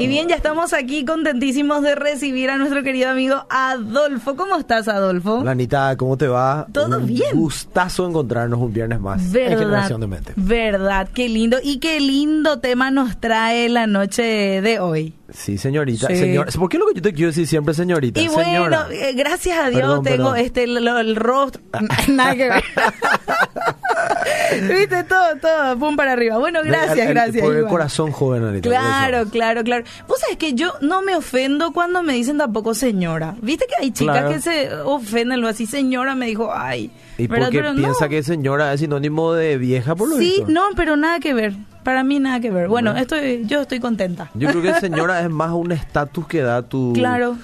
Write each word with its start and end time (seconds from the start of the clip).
Y 0.00 0.06
bien, 0.06 0.28
ya 0.28 0.36
estamos 0.36 0.72
aquí 0.74 1.04
contentísimos 1.04 1.82
de 1.82 1.96
recibir 1.96 2.50
a 2.50 2.56
nuestro 2.56 2.84
querido 2.84 3.10
amigo 3.10 3.44
Adolfo. 3.50 4.36
¿Cómo 4.36 4.54
estás, 4.56 4.86
Adolfo? 4.86 5.38
Hola, 5.40 5.50
Anita, 5.50 5.96
¿cómo 5.96 6.16
te 6.16 6.28
va? 6.28 6.68
Todo 6.72 6.98
un 6.98 7.06
bien. 7.06 7.34
Gustazo 7.34 8.06
encontrarnos 8.06 8.60
un 8.60 8.72
viernes 8.72 9.00
más. 9.00 9.20
en 9.24 9.32
Verdad, 9.32 9.58
Generación 9.58 10.00
de 10.00 10.06
Mente. 10.06 10.32
verdad, 10.36 11.08
qué 11.12 11.28
lindo. 11.28 11.56
Y 11.60 11.80
qué 11.80 11.98
lindo 11.98 12.60
tema 12.60 12.92
nos 12.92 13.18
trae 13.18 13.68
la 13.68 13.88
noche 13.88 14.22
de 14.62 14.78
hoy. 14.78 15.14
Sí, 15.30 15.58
señorita. 15.58 16.06
Sí. 16.06 16.16
Señor, 16.16 16.46
¿Por 16.56 16.68
qué 16.68 16.76
es 16.76 16.80
lo 16.80 16.86
que 16.86 16.94
yo 16.94 17.02
te 17.02 17.12
quiero 17.12 17.30
decir 17.30 17.48
siempre, 17.48 17.74
señorita? 17.74 18.20
Y 18.20 18.28
bueno, 18.28 18.44
Señora. 18.44 18.86
eh, 18.92 19.12
gracias 19.14 19.58
a 19.58 19.68
Dios 19.68 19.80
Perdón, 19.82 20.02
tengo 20.04 20.16
perdón. 20.30 20.36
este 20.38 20.66
lo- 20.68 20.98
el 20.98 21.16
rostro. 21.16 21.60
Nada 22.08 22.36
que 22.36 22.48
ver. 22.50 22.64
Viste, 24.68 25.04
todo, 25.04 25.36
todo, 25.40 25.78
pum 25.78 25.96
para 25.96 26.12
arriba. 26.12 26.38
Bueno, 26.38 26.60
gracias, 26.64 27.08
gracias. 27.08 27.44
Por 27.44 27.56
el 27.56 27.66
corazón 27.66 28.12
joven, 28.12 28.44
Anita. 28.44 28.68
Claro, 28.68 29.26
claro, 29.30 29.62
claro. 29.64 29.84
Vos 30.06 30.18
sabés 30.20 30.36
que 30.36 30.54
yo 30.54 30.72
no 30.80 31.02
me 31.02 31.14
ofendo 31.16 31.72
cuando 31.72 32.02
me 32.02 32.14
dicen 32.14 32.38
tampoco 32.38 32.74
señora. 32.74 33.34
Viste 33.42 33.66
que 33.66 33.74
hay 33.84 33.90
chicas 33.90 34.16
Claro. 34.18 34.30
que 34.30 34.40
se 34.40 34.72
ofenden, 34.84 35.40
lo 35.40 35.48
así, 35.48 35.66
señora 35.66 36.14
me 36.14 36.26
dijo, 36.26 36.50
ay. 36.54 36.90
¿Y 37.18 37.26
¿verdad? 37.26 37.46
porque 37.46 37.58
Pero 37.60 37.74
piensa 37.74 38.04
no. 38.04 38.08
que 38.10 38.22
señora 38.22 38.72
es 38.72 38.80
sinónimo 38.80 39.32
de 39.34 39.58
vieja, 39.58 39.94
por 39.94 40.08
lo 40.08 40.16
Sí, 40.16 40.24
visto? 40.36 40.46
no, 40.48 40.62
pero 40.76 40.96
nada 40.96 41.20
que 41.20 41.34
ver. 41.34 41.54
Para 41.84 42.04
mí 42.04 42.18
nada 42.20 42.40
que 42.40 42.50
ver. 42.50 42.68
Bueno, 42.68 42.96
estoy, 42.96 43.42
yo 43.46 43.62
estoy 43.62 43.80
contenta. 43.80 44.30
Yo 44.34 44.48
creo 44.50 44.62
que 44.62 44.74
señora 44.80 45.20
es 45.22 45.30
más 45.30 45.52
un 45.52 45.72
estatus 45.72 46.26
que 46.26 46.42
da 46.42 46.62
tu... 46.62 46.92
Claro. 46.94 47.36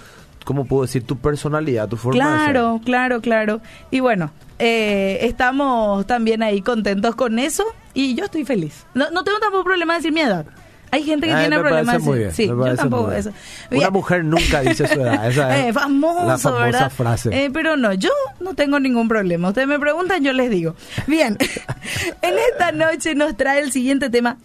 ¿Cómo 0.45 0.67
puedo 0.67 0.83
decir? 0.83 1.07
Tu 1.07 1.17
personalidad, 1.17 1.89
tu 1.89 1.97
forma 1.97 2.19
de 2.19 2.21
Claro, 2.53 2.81
claro, 2.85 3.21
claro. 3.23 3.61
Y 3.91 4.01
bueno, 4.01 4.31
eh, 4.59 5.19
estamos 5.23 6.07
también 6.07 6.43
ahí 6.43 6.61
contentos 6.63 7.15
con 7.15 7.39
eso 7.39 7.65
y 7.93 8.15
yo 8.15 8.25
estoy 8.27 8.45
feliz. 8.45 8.85
No, 8.95 9.11
no 9.11 9.25
tengo 9.25 9.39
tampoco 9.39 9.65
problema 9.65 9.95
de 9.95 9.99
decir 10.01 10.13
mi 10.13 10.21
edad. 10.21 10.47
Hay 10.91 11.03
gente 11.03 11.27
que 11.27 11.33
Ah, 11.33 11.41
tiene 11.41 11.59
problemas 11.59 12.01
muy 12.03 12.19
bien, 12.21 12.33
Sí, 12.33 12.47
yo 12.47 12.75
tampoco 12.77 13.11
eso. 13.11 13.33
Una 13.73 13.91
mujer 13.91 14.25
nunca 14.25 14.61
dice 14.61 14.87
su 14.87 15.01
edad. 15.01 15.29
Esa 15.29 15.59
es 15.59 15.67
Eh, 15.67 15.73
famoso, 15.73 16.25
la 16.25 16.39
famosa 16.39 16.65
¿verdad? 16.65 16.91
frase. 16.93 17.45
Eh, 17.45 17.51
pero 17.53 17.77
no, 17.77 17.93
yo 17.95 18.11
no 18.39 18.55
tengo 18.55 18.79
ningún 18.79 19.09
problema. 19.09 19.49
Ustedes 19.49 19.67
me 19.67 19.81
preguntan, 19.81 20.23
yo 20.23 20.33
les 20.33 20.51
digo. 20.51 20.77
Bien, 21.09 21.37
en 22.23 22.35
esta 22.53 22.71
noche 22.71 23.17
nos 23.17 23.37
trae 23.37 23.61
el 23.61 23.73
siguiente 23.73 24.09
tema. 24.09 24.37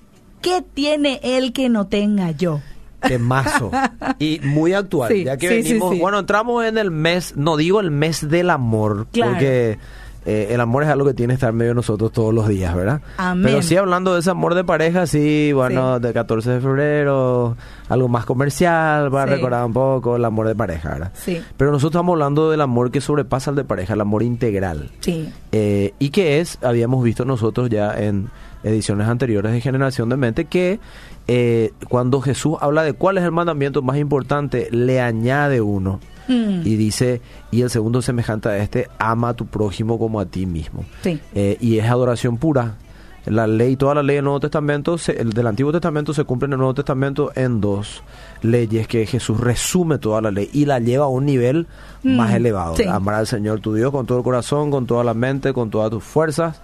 ¿Qué 0.41 0.63
tiene 0.73 1.19
él 1.21 1.53
que 1.53 1.69
no 1.69 1.85
tenga 1.85 2.31
yo? 2.31 2.61
Temazo. 2.99 3.71
Y 4.19 4.39
muy 4.43 4.73
actual, 4.73 5.11
Sí, 5.11 5.23
ya 5.23 5.37
que 5.37 5.47
sí, 5.49 5.55
venimos, 5.69 5.93
sí. 5.93 5.99
bueno, 5.99 6.19
entramos 6.19 6.65
en 6.65 6.77
el 6.77 6.91
mes, 6.91 7.35
no 7.35 7.57
digo 7.57 7.79
el 7.79 7.91
mes 7.91 8.27
del 8.29 8.49
amor, 8.49 9.07
Claro. 9.11 9.31
porque 9.31 9.77
eh, 10.25 10.47
el 10.51 10.59
amor 10.59 10.83
es 10.83 10.89
algo 10.89 11.05
que 11.05 11.13
tiene 11.13 11.31
que 11.31 11.35
estar 11.35 11.49
en 11.51 11.55
medio 11.55 11.71
de 11.71 11.75
nosotros 11.75 12.11
todos 12.11 12.33
los 12.33 12.47
días, 12.49 12.75
¿verdad? 12.75 13.01
Amén. 13.17 13.45
Pero 13.45 13.61
sí 13.61 13.77
hablando 13.77 14.13
de 14.13 14.19
ese 14.19 14.29
amor 14.29 14.53
de 14.53 14.63
pareja, 14.65 15.07
sí, 15.07 15.51
bueno, 15.53 15.99
de 15.99 16.11
14 16.11 16.49
de 16.51 16.59
febrero, 16.61 17.55
algo 17.87 18.07
más 18.09 18.25
comercial, 18.25 19.09
para 19.09 19.25
recordar 19.27 19.65
un 19.65 19.73
poco 19.73 20.17
el 20.17 20.25
amor 20.25 20.47
de 20.47 20.55
pareja, 20.55 20.89
¿verdad? 20.89 21.11
Sí. 21.15 21.41
Pero 21.55 21.71
nosotros 21.71 21.91
estamos 21.99 22.13
hablando 22.13 22.51
del 22.51 22.61
amor 22.61 22.91
que 22.91 22.99
sobrepasa 23.01 23.49
el 23.51 23.55
de 23.55 23.63
pareja, 23.63 23.93
el 23.93 24.01
amor 24.01 24.21
integral. 24.21 24.91
Sí. 24.99 25.31
Eh, 25.53 25.93
y 25.99 26.09
que 26.09 26.41
es, 26.41 26.59
habíamos 26.61 27.01
visto 27.03 27.23
nosotros 27.23 27.69
ya 27.69 27.93
en 27.97 28.29
ediciones 28.63 29.07
anteriores 29.07 29.51
de 29.51 29.61
Generación 29.61 30.09
de 30.09 30.17
Mente, 30.17 30.45
que 30.45 30.79
eh, 31.27 31.71
cuando 31.87 32.21
Jesús 32.21 32.57
habla 32.59 32.83
de 32.83 32.93
cuál 32.93 33.17
es 33.17 33.23
el 33.23 33.31
mandamiento 33.31 33.81
más 33.81 33.97
importante, 33.97 34.67
le 34.71 34.99
añade 35.01 35.61
uno. 35.61 35.99
Mm. 36.27 36.61
Y 36.65 36.75
dice, 36.75 37.21
y 37.51 37.61
el 37.61 37.69
segundo 37.69 38.01
semejante 38.01 38.49
a 38.49 38.57
este, 38.57 38.87
ama 38.99 39.29
a 39.29 39.33
tu 39.33 39.45
prójimo 39.47 39.97
como 39.97 40.19
a 40.19 40.25
ti 40.25 40.45
mismo. 40.45 40.85
Sí. 41.01 41.19
Eh, 41.33 41.57
y 41.59 41.79
es 41.79 41.85
adoración 41.89 42.37
pura. 42.37 42.75
La 43.25 43.45
ley, 43.47 43.75
toda 43.75 43.95
la 43.95 44.01
ley 44.03 44.15
del 44.15 44.25
Nuevo 44.25 44.39
Testamento, 44.39 44.97
se- 44.97 45.19
el 45.21 45.33
del 45.33 45.45
Antiguo 45.47 45.71
Testamento 45.71 46.13
se 46.13 46.23
cumple 46.23 46.45
en 46.47 46.53
el 46.53 46.59
Nuevo 46.59 46.73
Testamento 46.73 47.31
en 47.35 47.59
dos 47.61 48.01
leyes 48.41 48.87
que 48.87 49.05
Jesús 49.05 49.39
resume 49.39 49.97
toda 49.97 50.21
la 50.21 50.31
ley 50.31 50.49
y 50.53 50.65
la 50.65 50.79
lleva 50.79 51.05
a 51.05 51.09
un 51.09 51.25
nivel 51.25 51.67
Mm, 52.01 52.15
más 52.15 52.33
elevado. 52.33 52.75
sí. 52.77 52.83
Amar 52.87 53.15
al 53.15 53.27
Señor 53.27 53.59
tu 53.59 53.73
Dios 53.73 53.91
con 53.91 54.05
todo 54.05 54.19
el 54.19 54.23
corazón, 54.23 54.71
con 54.71 54.85
toda 54.87 55.03
la 55.03 55.13
mente, 55.13 55.51
con 55.53 55.69
todas 55.69 55.89
tus 55.91 56.03
fuerzas 56.03 56.61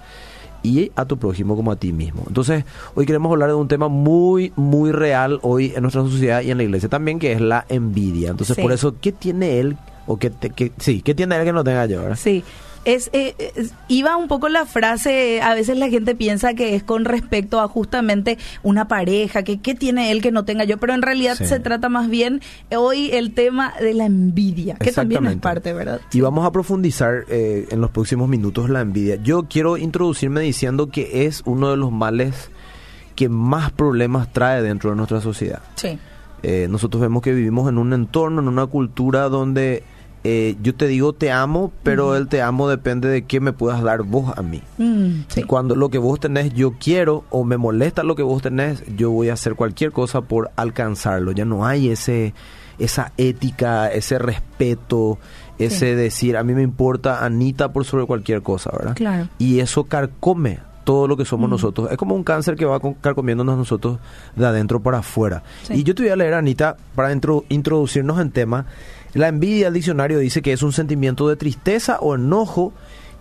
y 0.65 0.91
a 0.95 1.05
tu 1.05 1.17
prójimo 1.17 1.55
como 1.55 1.71
a 1.71 1.75
ti 1.75 1.93
mismo. 1.93 2.23
Entonces, 2.27 2.65
hoy 2.95 3.05
queremos 3.05 3.31
hablar 3.31 3.49
de 3.49 3.55
un 3.55 3.67
tema 3.67 3.87
muy, 3.87 4.51
muy 4.55 4.91
real 4.91 5.39
hoy 5.43 5.73
en 5.75 5.81
nuestra 5.83 6.01
sociedad 6.01 6.41
y 6.41 6.49
en 6.51 6.57
la 6.57 6.63
iglesia 6.63 6.89
también, 6.89 7.19
que 7.19 7.33
es 7.33 7.41
la 7.41 7.65
envidia. 7.69 8.31
Entonces, 8.31 8.55
Sí. 8.55 8.61
por 8.61 8.71
eso, 8.71 8.95
¿qué 8.99 9.11
tiene 9.11 9.59
él? 9.59 9.77
O 10.07 10.17
qué, 10.17 10.29
te- 10.29 10.49
qué- 10.49 10.71
sí, 10.77 11.01
¿qué 11.01 11.13
tiene 11.15 11.35
él 11.37 11.45
que 11.45 11.53
no 11.53 11.63
tenga 11.63 11.85
yo? 11.85 12.01
verdad? 12.01 12.15
Sí. 12.15 12.43
Es, 12.85 13.09
eh, 13.13 13.35
es- 13.55 13.73
iba 13.87 14.15
un 14.15 14.27
poco 14.27 14.47
la 14.47 14.65
frase, 14.65 15.41
a 15.41 15.53
veces 15.55 15.77
la 15.77 15.89
gente 15.89 16.15
piensa 16.15 16.53
que 16.53 16.75
es 16.75 16.83
con 16.83 17.03
respecto 17.03 17.59
a 17.59 17.67
justamente 17.67 18.37
una 18.63 18.87
pareja, 18.87 19.43
que 19.43 19.59
qué 19.59 19.73
tiene 19.75 20.11
él 20.11 20.21
que 20.21 20.31
no 20.31 20.45
tenga 20.45 20.63
yo, 20.65 20.77
pero 20.77 20.93
en 20.93 21.01
realidad 21.01 21.35
Sí. 21.35 21.47
se 21.47 21.59
trata 21.59 21.89
más 21.89 22.09
bien 22.09 22.41
hoy 22.75 23.09
el 23.11 23.33
tema 23.33 23.73
de 23.81 23.93
la 23.95 24.05
envidia, 24.05 24.75
que 24.75 24.91
también 24.91 25.25
es 25.25 25.37
parte, 25.37 25.73
¿verdad? 25.73 25.99
Y 26.13 26.21
vamos 26.21 26.45
a 26.45 26.51
profundizar 26.51 27.25
eh, 27.27 27.67
en 27.71 27.81
los 27.81 27.89
próximos 27.89 28.29
minutos 28.29 28.69
la 28.69 28.81
envidia. 28.81 29.15
Yo 29.15 29.47
quiero 29.49 29.77
introducirme 29.77 30.41
diciendo 30.41 30.89
que 30.89 31.25
es 31.25 31.41
uno 31.45 31.71
de 31.71 31.77
los 31.77 31.91
males 31.91 32.51
que 33.15 33.29
más 33.29 33.71
problemas 33.71 34.31
trae 34.31 34.61
dentro 34.61 34.91
de 34.91 34.95
nuestra 34.97 35.21
sociedad. 35.21 35.61
Sí. 35.75 35.97
Eh, 36.43 36.67
nosotros 36.69 37.01
vemos 37.01 37.23
que 37.23 37.33
vivimos 37.33 37.67
en 37.67 37.79
un 37.79 37.93
entorno, 37.93 38.41
en 38.41 38.47
una 38.47 38.67
cultura 38.67 39.29
donde 39.29 39.83
eh, 40.27 40.55
yo 40.63 40.73
te 40.73 40.87
digo 40.87 41.13
te 41.13 41.31
amo, 41.31 41.71
pero 41.83 42.15
el 42.15 42.27
te 42.27 42.41
amo 42.41 42.67
depende 42.67 43.07
de 43.09 43.21
qué 43.25 43.39
me 43.39 43.53
puedas 43.53 43.83
dar 43.83 44.01
vos 44.01 44.35
a 44.35 44.41
mí. 44.41 44.61
Mm, 44.79 45.25
sí. 45.27 45.41
Y 45.41 45.43
cuando 45.43 45.75
lo 45.75 45.89
que 45.89 45.99
vos 45.99 46.19
tenés 46.19 46.51
yo 46.55 46.73
quiero 46.79 47.25
o 47.29 47.43
me 47.43 47.57
molesta 47.57 48.01
lo 48.01 48.15
que 48.15 48.23
vos 48.23 48.41
tenés, 48.41 48.83
yo 48.97 49.11
voy 49.11 49.29
a 49.29 49.33
hacer 49.33 49.53
cualquier 49.53 49.91
cosa 49.91 50.21
por 50.21 50.49
alcanzarlo. 50.55 51.31
Ya 51.31 51.45
no 51.45 51.65
hay 51.67 51.89
ese 51.89 52.33
esa 52.79 53.11
ética, 53.17 53.87
ese 53.87 54.17
respeto, 54.19 55.17
ese 55.59 55.95
decir, 55.95 56.35
a 56.37 56.43
mí 56.43 56.53
me 56.53 56.63
importa 56.63 57.23
Anita 57.23 57.71
por 57.71 57.85
sobre 57.85 58.05
cualquier 58.05 58.41
cosa, 58.41 58.71
¿verdad? 58.77 58.95
Claro. 58.95 59.29
Y 59.37 59.59
eso 59.59 59.83
carcome 59.85 60.59
todo 60.83 61.07
lo 61.07 61.17
que 61.17 61.25
somos 61.25 61.49
nosotros. 61.49 61.89
Es 61.91 61.97
como 61.97 62.15
un 62.15 62.23
cáncer 62.23 62.55
que 62.55 62.65
va 62.65 62.79
carcomiéndonos 63.01 63.57
nosotros 63.57 63.97
de 64.35 64.45
adentro 64.45 64.81
para 64.81 64.99
afuera. 64.99 65.41
Sí. 65.63 65.73
Y 65.75 65.83
yo 65.83 65.95
te 65.95 66.03
voy 66.03 66.11
a 66.11 66.15
leer, 66.15 66.33
Anita, 66.33 66.77
para 66.95 67.13
intro- 67.13 67.43
introducirnos 67.49 68.19
en 68.19 68.31
tema. 68.31 68.65
La 69.15 69.29
envidia, 69.29 69.69
el 69.69 69.73
diccionario 69.73 70.19
dice 70.19 70.41
que 70.41 70.53
es 70.53 70.61
un 70.61 70.71
sentimiento 70.73 71.27
de 71.27 71.35
tristeza 71.35 71.97
o 71.99 72.13
enojo 72.15 72.73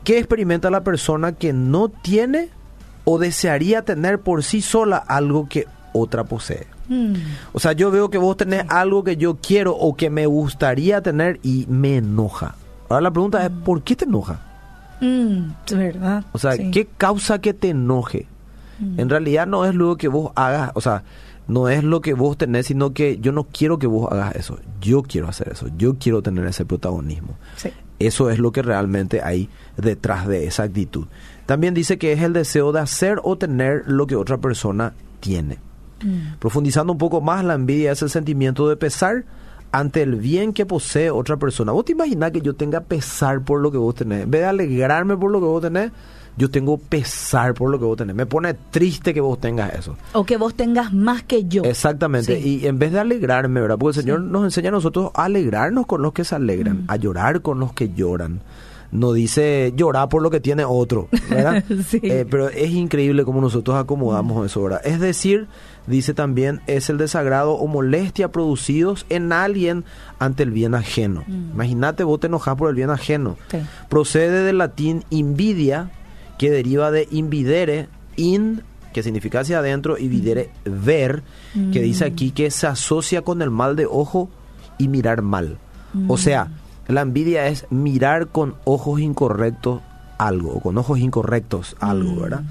que 0.03 0.19
experimenta 0.19 0.69
la 0.71 0.83
persona 0.83 1.33
que 1.33 1.53
no 1.53 1.89
tiene 1.89 2.51
o 3.05 3.19
desearía 3.19 3.83
tener 3.83 4.21
por 4.21 4.43
sí 4.43 4.61
sola 4.61 4.97
algo 4.99 5.49
que 5.49 5.67
otra 5.93 6.25
posee. 6.25 6.67
Mm, 6.89 7.15
O 7.53 7.61
sea, 7.61 7.73
yo 7.73 7.91
veo 7.91 8.11
que 8.11 8.19
vos 8.19 8.37
tenés 8.37 8.65
algo 8.69 9.05
que 9.05 9.17
yo 9.17 9.37
quiero 9.41 9.75
o 9.75 9.95
que 9.97 10.11
me 10.11 10.27
gustaría 10.27 11.01
tener 11.01 11.39
y 11.43 11.65
me 11.69 11.97
enoja. 11.97 12.57
Ahora 12.89 13.01
la 13.03 13.11
pregunta 13.11 13.43
es, 13.45 13.51
¿por 13.65 13.83
qué 13.83 13.97
te 13.97 14.05
enoja? 14.05 14.41
mm, 15.01 15.51
es 15.67 15.77
verdad. 15.79 16.25
O 16.33 16.39
sea, 16.39 16.53
sí. 16.53 16.71
¿qué 16.71 16.87
causa 16.99 17.41
que 17.41 17.55
te 17.55 17.71
enoje? 17.71 18.27
Mm. 18.81 19.01
En 19.01 19.09
realidad 19.09 19.47
no 19.47 19.65
es 19.65 19.75
lo 19.75 19.97
que 19.97 20.09
vos 20.09 20.33
hagas, 20.35 20.73
o 20.75 20.81
sea, 20.81 21.05
no 21.47 21.69
es 21.69 21.85
lo 21.85 22.01
que 22.01 22.15
vos 22.15 22.39
tenés, 22.39 22.67
sino 22.67 22.95
que 22.95 23.19
yo 23.19 23.33
no 23.33 23.45
quiero 23.45 23.79
que 23.79 23.87
vos 23.87 24.11
hagas 24.11 24.37
eso. 24.37 24.59
Yo 24.81 25.03
quiero 25.03 25.29
hacer 25.29 25.49
eso. 25.53 25.69
Yo 25.77 25.97
quiero 25.99 26.23
tener 26.23 26.47
ese 26.47 26.65
protagonismo. 26.65 27.37
Sí. 27.57 27.71
Eso 27.99 28.31
es 28.31 28.39
lo 28.39 28.51
que 28.53 28.63
realmente 28.63 29.23
hay 29.23 29.49
detrás 29.77 30.27
de 30.27 30.47
esa 30.47 30.65
actitud. 30.65 31.07
También 31.47 31.75
dice 31.75 31.99
que 31.99 32.13
es 32.13 32.23
el 32.23 32.33
deseo 32.33 32.73
de 32.73 32.81
hacer 32.81 33.21
o 33.23 33.37
tener 33.37 33.85
lo 33.87 34.07
que 34.07 34.17
otra 34.17 34.39
persona 34.39 34.95
tiene. 35.21 35.59
Mm, 36.03 36.39
Profundizando 36.39 36.93
un 36.93 36.99
poco 36.99 37.21
más, 37.21 37.45
la 37.45 37.55
envidia 37.55 37.93
es 37.93 38.03
el 38.03 38.11
sentimiento 38.11 38.69
de 38.69 38.77
pesar 38.77 39.25
ante 39.71 40.03
el 40.03 40.17
bien 40.17 40.53
que 40.53 40.67
posee 40.67 41.11
otra 41.11 41.37
persona. 41.37 41.73
¿Vos 41.73 41.85
te 41.85 41.93
imaginás 41.93 42.31
que 42.31 42.41
yo 42.41 42.55
tenga 42.55 42.81
pesar 42.81 43.43
por 43.43 43.61
lo 43.61 43.71
que 43.71 43.79
vos 43.79 43.95
tenés? 43.95 44.23
En 44.23 44.31
vez 44.31 44.43
de 44.43 44.47
alegrarme 44.47 45.17
por 45.17 45.31
lo 45.31 45.41
que 45.41 45.47
vos 45.47 45.63
tenés, 45.63 45.91
yo 46.37 46.51
tengo 46.51 46.79
pesar 46.79 47.55
por 47.55 47.71
lo 47.71 47.79
que 47.79 47.85
vos 47.85 47.97
tenés. 47.97 48.17
Me 48.17 48.27
pone 48.27 48.55
triste 48.55 49.15
que 49.15 49.21
vos 49.21 49.41
tengas 49.41 49.75
eso. 49.75 49.97
O 50.13 50.25
que 50.25 50.37
vos 50.37 50.55
tengas 50.55 50.93
más 50.93 51.23
que 51.23 51.45
yo. 51.45 51.63
Exactamente. 51.65 52.41
Sí. 52.41 52.61
Y 52.63 52.67
en 52.67 52.79
vez 52.79 52.93
de 52.93 53.01
alegrarme, 53.01 53.61
¿verdad? 53.61 53.77
Porque 53.79 53.99
el 53.99 54.05
Señor 54.05 54.21
nos 54.21 54.45
enseña 54.45 54.69
a 54.71 54.73
nosotros 54.73 55.11
a 55.15 55.25
alegrarnos 55.25 55.87
con 55.87 56.03
los 56.03 56.13
que 56.13 56.25
se 56.25 56.35
alegran, 56.35 56.83
Mm. 56.83 56.85
a 56.89 56.97
llorar 56.97 57.41
con 57.43 57.61
los 57.61 57.73
que 57.73 57.93
lloran. 57.93 58.41
No 58.91 59.13
dice 59.13 59.73
llorar 59.77 60.09
por 60.09 60.23
lo 60.23 60.31
que 60.31 60.39
tiene 60.39 60.65
otro, 60.65 61.09
¿verdad? 61.29 61.65
Sí. 61.89 61.99
Eh, 62.03 62.25
pero 62.31 62.49
es 62.49 62.71
increíble 62.71 63.25
cómo 63.25 63.41
nosotros 63.41 63.77
acomodamos 63.77 64.47
eso, 64.47 64.63
¿verdad? 64.63 64.83
Es 64.85 65.01
decir, 65.01 65.49
dice 65.89 66.15
también, 66.15 66.61
es 66.69 66.89
el 66.91 66.99
desagrado 66.99 67.55
o 67.55 67.67
molestia 67.67 68.31
producidos 68.31 69.05
en 69.09 69.33
alguien 69.33 69.85
ante 70.21 70.45
el 70.45 70.53
bien 70.53 70.77
ajeno. 70.77 71.25
Imagínate, 71.27 72.05
vos 72.05 72.21
te 72.21 72.29
enojas 72.29 72.55
por 72.55 72.69
el 72.71 72.77
bien 72.77 72.91
ajeno. 72.91 73.37
Sí. 73.51 73.59
Procede 73.89 74.45
del 74.45 74.59
latín 74.59 75.03
invidia, 75.11 75.91
que 76.39 76.51
deriva 76.51 76.91
de 76.91 77.09
invidere, 77.11 77.89
in, 78.17 78.63
que 78.93 79.03
significa 79.03 79.41
hacia 79.41 79.59
adentro, 79.59 79.99
y 79.99 80.09
videre, 80.09 80.51
ver, 80.65 81.23
que 81.73 81.81
dice 81.81 82.05
aquí 82.05 82.31
que 82.31 82.51
se 82.51 82.67
asocia 82.67 83.23
con 83.23 83.43
el 83.43 83.51
mal 83.51 83.77
de 83.77 83.87
ojo 83.87 84.31
y 84.79 84.89
mirar 84.89 85.23
mal. 85.23 85.59
O 86.09 86.17
sea, 86.17 86.49
la 86.89 87.03
envidia 87.03 87.47
es 87.47 87.67
mirar 87.71 88.29
con 88.29 88.55
ojos 88.65 89.01
incorrectos 89.01 89.81
algo, 90.19 90.55
o 90.55 90.61
con 90.61 90.79
ojos 90.79 90.99
incorrectos 90.99 91.77
algo, 91.81 92.23
¿verdad? 92.23 92.43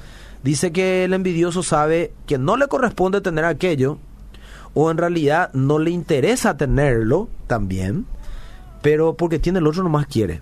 Dice 0.43 0.71
que 0.71 1.05
el 1.05 1.13
envidioso 1.13 1.63
sabe 1.63 2.13
que 2.25 2.37
no 2.37 2.57
le 2.57 2.67
corresponde 2.67 3.21
tener 3.21 3.45
aquello, 3.45 3.97
o 4.73 4.91
en 4.91 4.97
realidad 4.97 5.51
no 5.53 5.79
le 5.79 5.91
interesa 5.91 6.57
tenerlo 6.57 7.29
también, 7.47 8.05
pero 8.81 9.15
porque 9.15 9.39
tiene 9.39 9.59
el 9.59 9.67
otro 9.67 9.83
nomás 9.83 10.07
quiere. 10.07 10.41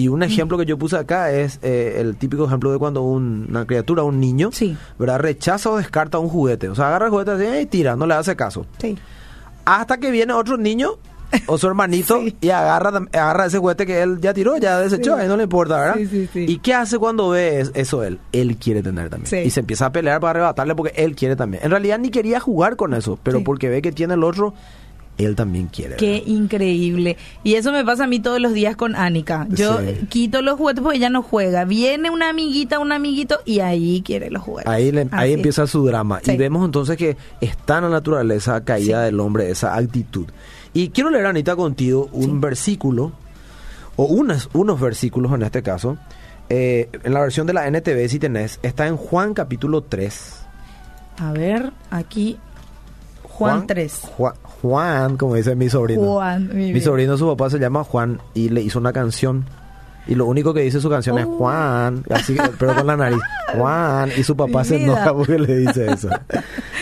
Y 0.00 0.08
un 0.08 0.22
ejemplo 0.22 0.56
que 0.56 0.64
yo 0.64 0.78
puse 0.78 0.96
acá 0.96 1.30
es 1.30 1.58
eh, 1.62 1.96
el 1.98 2.16
típico 2.16 2.46
ejemplo 2.46 2.72
de 2.72 2.78
cuando 2.78 3.02
un- 3.02 3.46
una 3.50 3.66
criatura, 3.66 4.02
un 4.02 4.18
niño, 4.18 4.50
Sí. 4.52 4.76
¿verdad? 4.98 5.18
rechaza 5.18 5.68
o 5.70 5.76
descarta 5.76 6.18
un 6.18 6.28
juguete. 6.30 6.68
O 6.70 6.74
sea, 6.74 6.88
agarra 6.88 7.06
el 7.06 7.10
juguete 7.10 7.32
así 7.32 7.44
y 7.62 7.66
tira, 7.66 7.96
no 7.96 8.06
le 8.06 8.14
hace 8.14 8.34
caso. 8.34 8.64
Sí. 8.78 8.96
Hasta 9.64 9.98
que 9.98 10.10
viene 10.10 10.32
otro 10.32 10.56
niño 10.56 10.92
o 11.46 11.58
su 11.58 11.66
hermanito 11.66 12.18
Sí. 12.24 12.36
y 12.40 12.48
agarra, 12.50 13.02
agarra 13.12 13.46
ese 13.46 13.58
juguete 13.58 13.84
que 13.86 14.02
él 14.02 14.18
ya 14.20 14.32
tiró, 14.32 14.56
ya 14.56 14.78
desechó, 14.80 15.14
Sí. 15.16 15.20
a 15.20 15.22
él 15.24 15.28
no 15.28 15.36
le 15.36 15.42
importa, 15.44 15.78
¿verdad? 15.78 15.94
Sí, 15.98 16.06
sí, 16.06 16.28
sí. 16.32 16.44
¿Y 16.48 16.58
qué 16.58 16.74
hace 16.74 16.98
cuando 16.98 17.28
ve 17.30 17.60
es- 17.60 17.70
eso 17.74 18.02
él? 18.02 18.18
Él 18.32 18.56
quiere 18.56 18.82
tener 18.82 19.10
también. 19.10 19.26
Sí. 19.28 19.36
Y 19.36 19.50
se 19.50 19.60
empieza 19.60 19.86
a 19.86 19.92
pelear 19.92 20.18
para 20.20 20.30
arrebatarle 20.30 20.74
porque 20.74 20.94
él 20.96 21.14
quiere 21.14 21.36
también. 21.36 21.62
En 21.62 21.70
realidad 21.70 21.98
ni 21.98 22.10
quería 22.10 22.40
jugar 22.40 22.76
con 22.76 22.94
eso, 22.94 23.18
pero 23.22 23.44
porque 23.44 23.68
ve 23.68 23.82
que 23.82 23.92
tiene 23.92 24.14
el 24.14 24.24
otro, 24.24 24.54
él 25.24 25.34
también 25.36 25.66
quiere. 25.68 25.96
Qué 25.96 26.12
¿verdad? 26.20 26.26
increíble. 26.26 27.16
Y 27.44 27.54
eso 27.54 27.72
me 27.72 27.84
pasa 27.84 28.04
a 28.04 28.06
mí 28.06 28.20
todos 28.20 28.40
los 28.40 28.52
días 28.52 28.76
con 28.76 28.94
Anika. 28.96 29.46
Yo 29.50 29.78
Sí. 29.80 30.06
quito 30.08 30.42
los 30.42 30.56
juguetes 30.58 30.82
porque 30.82 30.98
ella 30.98 31.10
no 31.10 31.22
juega. 31.22 31.64
Viene 31.64 32.10
una 32.10 32.28
amiguita, 32.30 32.78
un 32.78 32.92
amiguito 32.92 33.40
y 33.44 33.60
ahí 33.60 34.02
quiere 34.04 34.30
los 34.30 34.42
juguetes. 34.42 34.70
Ahí, 34.72 34.92
le- 34.92 35.08
ahí 35.12 35.32
empieza 35.32 35.66
su 35.66 35.84
drama. 35.86 36.20
Sí. 36.24 36.32
Y 36.32 36.36
vemos 36.36 36.64
entonces 36.64 36.96
que 36.96 37.16
está 37.40 37.78
en 37.78 37.84
la 37.84 37.90
naturaleza 37.90 38.62
caída 38.64 39.00
Sí. 39.00 39.04
del 39.06 39.20
hombre 39.20 39.50
esa 39.50 39.76
actitud. 39.76 40.26
Y 40.72 40.90
quiero 40.90 41.10
leer, 41.10 41.26
Anita, 41.26 41.56
contigo 41.56 42.08
un 42.12 42.40
versículo, 42.40 43.12
o 43.96 44.04
unas, 44.04 44.48
unos 44.52 44.80
versículos 44.80 45.32
en 45.32 45.42
este 45.42 45.62
caso. 45.62 45.98
eh, 46.52 46.88
en 47.04 47.14
la 47.14 47.20
versión 47.20 47.46
de 47.46 47.52
la 47.52 47.68
NTV, 47.68 48.08
si 48.08 48.18
tenés, 48.18 48.58
está 48.64 48.88
en 48.88 48.96
Juan 48.96 49.34
capítulo 49.34 49.82
3. 49.84 50.40
A 51.18 51.30
ver, 51.30 51.72
aquí 51.92 52.38
Juan, 53.22 53.66
3. 53.68 54.00
Juan, 54.16 54.34
Juan, 54.62 55.16
como 55.16 55.34
dice 55.36 55.54
mi 55.56 55.68
sobrino. 55.68 56.02
Juan, 56.02 56.50
mi 56.54 56.80
sobrino, 56.80 57.16
su 57.16 57.26
papá 57.26 57.48
se 57.50 57.58
llama 57.58 57.84
Juan 57.84 58.20
y 58.34 58.48
le 58.50 58.60
hizo 58.62 58.78
una 58.78 58.92
canción. 58.92 59.44
Y 60.06 60.14
lo 60.14 60.26
único 60.26 60.52
que 60.54 60.62
dice 60.62 60.80
su 60.80 60.88
canción 60.90 61.18
es 61.18 61.26
Oh. 61.26 61.36
Juan, 61.36 62.04
así, 62.10 62.36
pero 62.58 62.74
con 62.74 62.86
la 62.86 62.96
nariz. 62.96 63.20
Juan, 63.56 64.10
y 64.16 64.22
su 64.22 64.34
papá 64.36 64.60
Mi 64.60 64.64
se 64.64 64.76
vida. 64.78 64.86
enoja 64.86 65.14
porque 65.14 65.38
le 65.38 65.58
dice 65.58 65.92
eso. 65.92 66.08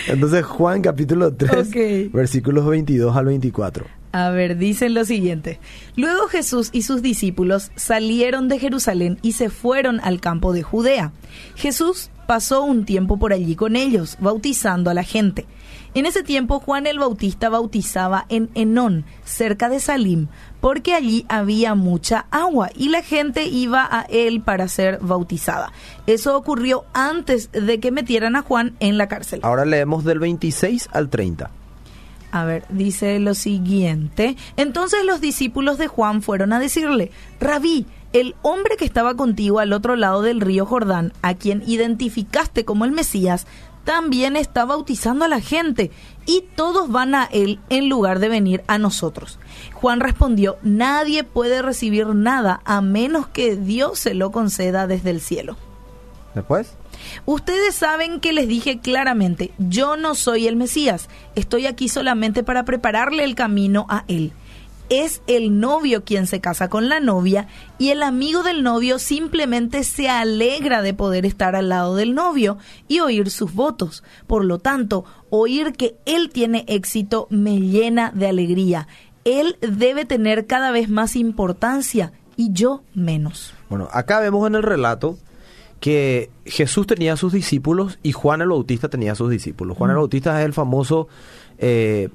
Entonces, 0.06 0.44
Juan 0.44 0.82
capítulo 0.82 1.32
3, 1.34 1.68
Ok. 1.68 2.12
versículos 2.14 2.64
22 2.66 3.16
al 3.16 3.26
24. 3.26 3.86
A 4.12 4.30
ver, 4.30 4.56
dicen 4.56 4.94
lo 4.94 5.04
siguiente. 5.04 5.60
Luego 5.96 6.28
Jesús 6.28 6.70
y 6.72 6.82
sus 6.82 7.02
discípulos 7.02 7.70
salieron 7.76 8.48
de 8.48 8.58
Jerusalén 8.58 9.18
y 9.22 9.32
se 9.32 9.50
fueron 9.50 10.00
al 10.00 10.20
campo 10.20 10.52
de 10.52 10.62
Judea. 10.62 11.12
Jesús 11.56 12.10
pasó 12.26 12.62
un 12.62 12.84
tiempo 12.86 13.18
por 13.18 13.32
allí 13.32 13.54
con 13.54 13.76
ellos, 13.76 14.16
bautizando 14.20 14.90
a 14.90 14.94
la 14.94 15.02
gente. 15.02 15.44
En 15.94 16.06
ese 16.06 16.22
tiempo 16.22 16.60
Juan 16.60 16.86
el 16.86 16.98
Bautista 16.98 17.48
bautizaba 17.48 18.26
en 18.28 18.50
Enón, 18.54 19.04
cerca 19.24 19.68
de 19.68 19.80
Salim, 19.80 20.28
porque 20.60 20.94
allí 20.94 21.24
había 21.28 21.74
mucha 21.74 22.26
agua 22.30 22.70
y 22.74 22.88
la 22.88 23.02
gente 23.02 23.46
iba 23.46 23.88
a 23.90 24.02
él 24.02 24.40
para 24.42 24.68
ser 24.68 24.98
bautizada. 25.00 25.72
Eso 26.06 26.36
ocurrió 26.36 26.84
antes 26.92 27.50
de 27.52 27.80
que 27.80 27.90
metieran 27.90 28.36
a 28.36 28.42
Juan 28.42 28.76
en 28.80 28.98
la 28.98 29.08
cárcel. 29.08 29.40
Ahora 29.42 29.64
leemos 29.64 30.04
del 30.04 30.18
26 30.18 30.88
al 30.92 31.08
30. 31.08 31.50
A 32.30 32.44
ver, 32.44 32.64
dice 32.68 33.18
lo 33.20 33.34
siguiente. 33.34 34.36
Entonces 34.56 35.04
los 35.04 35.20
discípulos 35.20 35.78
de 35.78 35.86
Juan 35.86 36.20
fueron 36.20 36.52
a 36.52 36.60
decirle, 36.60 37.10
Rabí, 37.40 37.86
el 38.12 38.34
hombre 38.42 38.76
que 38.76 38.84
estaba 38.84 39.14
contigo 39.14 39.60
al 39.60 39.72
otro 39.72 39.96
lado 39.96 40.22
del 40.22 40.40
río 40.40 40.66
Jordán, 40.66 41.12
a 41.22 41.34
quien 41.34 41.62
identificaste 41.66 42.64
como 42.64 42.84
el 42.84 42.92
Mesías, 42.92 43.46
también 43.84 44.36
está 44.36 44.64
bautizando 44.64 45.24
a 45.24 45.28
la 45.28 45.40
gente, 45.40 45.90
y 46.26 46.44
todos 46.54 46.90
van 46.90 47.14
a 47.14 47.24
él 47.32 47.58
en 47.70 47.88
lugar 47.88 48.18
de 48.18 48.28
venir 48.28 48.62
a 48.66 48.78
nosotros. 48.78 49.38
Juan 49.72 50.00
respondió, 50.00 50.58
nadie 50.62 51.24
puede 51.24 51.62
recibir 51.62 52.08
nada 52.08 52.60
a 52.64 52.80
menos 52.80 53.28
que 53.28 53.56
Dios 53.56 53.98
se 53.98 54.14
lo 54.14 54.30
conceda 54.30 54.86
desde 54.86 55.10
el 55.10 55.20
cielo. 55.20 55.56
Después. 56.34 56.74
Ustedes 57.24 57.74
saben 57.74 58.20
que 58.20 58.32
les 58.32 58.48
dije 58.48 58.80
claramente, 58.80 59.52
yo 59.58 59.96
no 59.96 60.14
soy 60.14 60.46
el 60.46 60.56
Mesías, 60.56 61.08
estoy 61.34 61.66
aquí 61.66 61.88
solamente 61.88 62.42
para 62.42 62.64
prepararle 62.64 63.24
el 63.24 63.34
camino 63.34 63.86
a 63.88 64.04
él. 64.08 64.32
Es 64.90 65.20
el 65.26 65.60
novio 65.60 66.04
quien 66.04 66.26
se 66.26 66.40
casa 66.40 66.68
con 66.68 66.88
la 66.88 66.98
novia 66.98 67.46
y 67.78 67.90
el 67.90 68.02
amigo 68.02 68.42
del 68.42 68.62
novio 68.62 68.98
simplemente 68.98 69.84
se 69.84 70.08
alegra 70.08 70.80
de 70.80 70.94
poder 70.94 71.26
estar 71.26 71.54
al 71.54 71.68
lado 71.68 71.94
del 71.94 72.14
novio 72.14 72.56
y 72.88 73.00
oír 73.00 73.30
sus 73.30 73.52
votos. 73.52 74.02
Por 74.26 74.44
lo 74.44 74.58
tanto, 74.58 75.04
oír 75.28 75.72
que 75.72 75.96
él 76.06 76.30
tiene 76.30 76.64
éxito 76.68 77.26
me 77.30 77.60
llena 77.60 78.12
de 78.14 78.28
alegría. 78.28 78.88
Él 79.24 79.58
debe 79.60 80.06
tener 80.06 80.46
cada 80.46 80.70
vez 80.70 80.88
más 80.88 81.16
importancia 81.16 82.12
y 82.36 82.52
yo 82.52 82.82
menos. 82.94 83.52
Bueno, 83.68 83.88
acá 83.92 84.20
vemos 84.20 84.46
en 84.46 84.54
el 84.54 84.62
relato 84.62 85.18
que 85.80 86.30
Jesús 86.44 86.86
tenía 86.86 87.12
a 87.12 87.16
sus 87.16 87.32
discípulos 87.32 87.98
y 88.02 88.12
Juan 88.12 88.40
el 88.40 88.48
Bautista 88.48 88.88
tenía 88.88 89.12
a 89.12 89.16
sus 89.16 89.30
discípulos. 89.30 89.76
Juan 89.76 89.90
el 89.90 89.96
Bautista 89.96 90.40
es 90.40 90.46
el 90.46 90.52
famoso, 90.52 91.08
eh, 91.58 92.08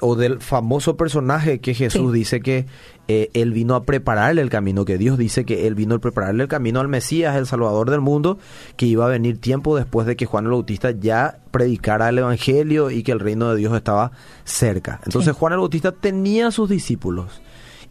o 0.00 0.14
del 0.16 0.40
famoso 0.40 0.96
personaje 0.96 1.60
que 1.60 1.74
Jesús 1.74 2.12
Sí. 2.12 2.18
dice 2.18 2.40
que 2.40 2.66
eh, 3.08 3.28
él 3.34 3.52
vino 3.52 3.74
a 3.74 3.82
prepararle 3.84 4.40
el 4.42 4.50
camino, 4.50 4.84
que 4.84 4.96
Dios 4.98 5.18
dice 5.18 5.44
que 5.44 5.66
él 5.66 5.74
vino 5.74 5.96
a 5.96 5.98
prepararle 5.98 6.44
el 6.44 6.48
camino 6.48 6.78
al 6.80 6.86
Mesías, 6.88 7.34
el 7.36 7.46
Salvador 7.46 7.90
del 7.90 8.00
mundo, 8.00 8.38
que 8.76 8.86
iba 8.86 9.04
a 9.04 9.08
venir 9.08 9.40
tiempo 9.40 9.76
después 9.76 10.06
de 10.06 10.14
que 10.16 10.26
Juan 10.26 10.44
el 10.44 10.52
Bautista 10.52 10.92
ya 10.92 11.38
predicara 11.50 12.08
el 12.08 12.18
Evangelio 12.18 12.90
y 12.90 13.02
que 13.02 13.10
el 13.12 13.18
reino 13.20 13.50
de 13.50 13.56
Dios 13.56 13.74
estaba 13.74 14.12
cerca. 14.44 15.00
Entonces 15.04 15.32
Sí. 15.34 15.38
Juan 15.38 15.52
el 15.54 15.58
Bautista 15.58 15.92
tenía 15.92 16.46
a 16.48 16.50
sus 16.52 16.68
discípulos. 16.68 17.40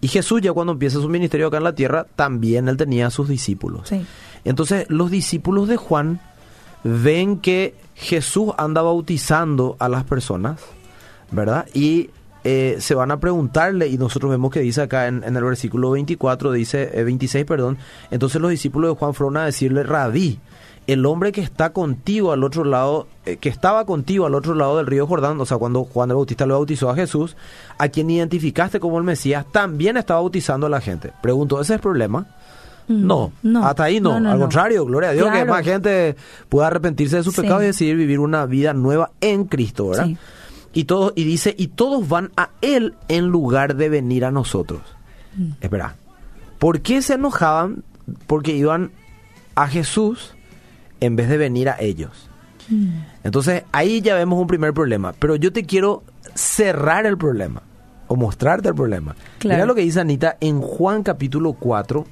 Y 0.02 0.08
Jesús 0.08 0.40
ya 0.42 0.54
cuando 0.54 0.72
empieza 0.72 1.02
su 1.02 1.10
ministerio 1.10 1.48
acá 1.48 1.58
en 1.58 1.66
la 1.66 1.76
tierra, 1.76 2.06
también 2.16 2.70
él 2.70 2.78
tenía 2.78 3.08
a 3.08 3.10
sus 3.12 3.28
discípulos. 3.28 3.90
Sí. 3.90 4.06
Entonces 4.46 4.86
los 4.90 5.12
discípulos 5.12 5.68
de 5.68 5.76
Juan 5.76 6.22
ven 6.86 7.40
que 7.40 7.76
Jesús 7.96 8.54
anda 8.58 8.82
bautizando 8.82 9.76
a 9.80 9.90
las 9.90 10.06
personas, 10.06 10.62
¿verdad? 11.32 11.66
Y 11.74 12.10
eh, 12.44 12.78
se 12.80 12.96
van 12.96 13.12
a 13.12 13.20
preguntarle, 13.20 13.88
y 13.88 13.98
nosotros 13.98 14.32
vemos 14.32 14.52
que 14.52 14.62
dice 14.62 14.82
acá 14.82 15.08
en, 15.08 15.24
en 15.24 15.36
el 15.36 15.44
versículo 15.44 15.92
24, 15.92 16.52
dice, 16.52 16.90
eh, 16.94 17.04
26, 17.04 17.46
perdón, 17.46 17.78
entonces 18.12 18.42
los 18.42 18.50
discípulos 18.52 18.92
de 18.92 18.96
Juan 19.00 19.14
fueron 19.14 19.38
a 19.38 19.46
decirle, 19.46 19.84
Rabí, 19.84 20.40
el 20.88 21.06
hombre 21.06 21.32
que 21.32 21.42
está 21.42 21.72
contigo 21.72 22.32
al 22.32 22.44
otro 22.44 22.64
lado, 22.64 23.08
eh, 23.26 23.38
que 23.38 23.50
estaba 23.50 23.86
contigo 23.86 24.26
al 24.26 24.34
otro 24.34 24.56
lado 24.56 24.78
del 24.78 24.88
río 24.88 25.06
Jordán, 25.06 25.40
o 25.40 25.46
sea, 25.46 25.58
cuando 25.58 25.84
Juan 25.84 26.10
el 26.10 26.16
Bautista 26.16 26.46
lo 26.48 26.56
bautizó 26.56 26.90
a 26.90 26.96
Jesús, 26.96 27.36
a 27.78 27.90
quien 27.90 28.10
identificaste 28.10 28.80
como 28.80 28.98
el 28.98 29.04
Mesías, 29.04 29.46
también 29.52 29.98
estaba 29.98 30.22
bautizando 30.22 30.66
a 30.66 30.70
la 30.70 30.82
gente. 30.82 31.12
Pregunto, 31.22 31.62
¿ese 31.62 31.74
es 31.74 31.76
el 31.76 31.82
problema? 31.82 32.26
Mm, 32.88 33.06
No, 33.06 33.32
no. 33.44 33.68
hasta 33.68 33.84
ahí 33.84 34.00
no. 34.02 34.14
No, 34.14 34.20
no, 34.22 34.32
Al 34.32 34.40
contrario, 34.40 34.84
gloria 34.86 35.10
a 35.10 35.14
Dios, 35.14 35.30
que 35.32 35.46
más 35.46 35.64
gente 35.64 36.16
pueda 36.48 36.68
arrepentirse 36.68 37.18
de 37.18 37.24
sus 37.24 37.36
Sí. 37.36 37.42
pecados 37.42 37.62
y 37.62 37.68
decidir 37.68 37.96
vivir 37.96 38.18
una 38.20 38.48
vida 38.48 38.74
nueva 38.74 39.12
en 39.22 39.44
Cristo, 39.44 39.90
¿verdad? 39.90 40.06
Sí. 40.08 40.18
Y 40.74 40.86
todos, 40.86 41.14
y 41.16 41.24
dice, 41.24 41.56
y 41.58 41.68
todos 41.68 42.08
van 42.08 42.32
a 42.38 42.50
Él 42.62 42.96
en 43.08 43.28
lugar 43.28 43.76
de 43.76 43.90
venir 43.90 44.26
a 44.26 44.32
nosotros. 44.32 44.82
Mm. 45.36 45.52
Espera, 45.62 45.96
¿por 46.60 46.82
qué 46.82 47.02
se 47.02 47.16
enojaban? 47.16 47.84
Porque 48.28 48.56
iban 48.56 48.92
a 49.56 49.68
Jesús 49.68 50.36
en 51.00 51.16
vez 51.16 51.30
de 51.30 51.38
venir 51.38 51.70
a 51.70 51.80
ellos. 51.80 52.30
Mm. 52.70 53.02
Entonces 53.24 53.64
ahí 53.72 54.02
ya 54.02 54.16
vemos 54.16 54.40
un 54.40 54.48
primer 54.48 54.74
problema. 54.74 55.14
Pero 55.14 55.36
yo 55.36 55.52
te 55.52 55.64
quiero 55.66 56.04
cerrar 56.36 57.06
el 57.06 57.18
problema 57.18 57.64
o 58.08 58.16
mostrarte 58.16 58.70
el 58.70 58.76
problema. 58.76 59.16
Claro. 59.40 59.56
Mira 59.56 59.66
lo 59.66 59.76
que 59.76 59.82
dice 59.82 60.00
Anita 60.00 60.38
en 60.40 60.62
Juan 60.62 61.04
capítulo 61.04 61.54
4, 61.54 62.06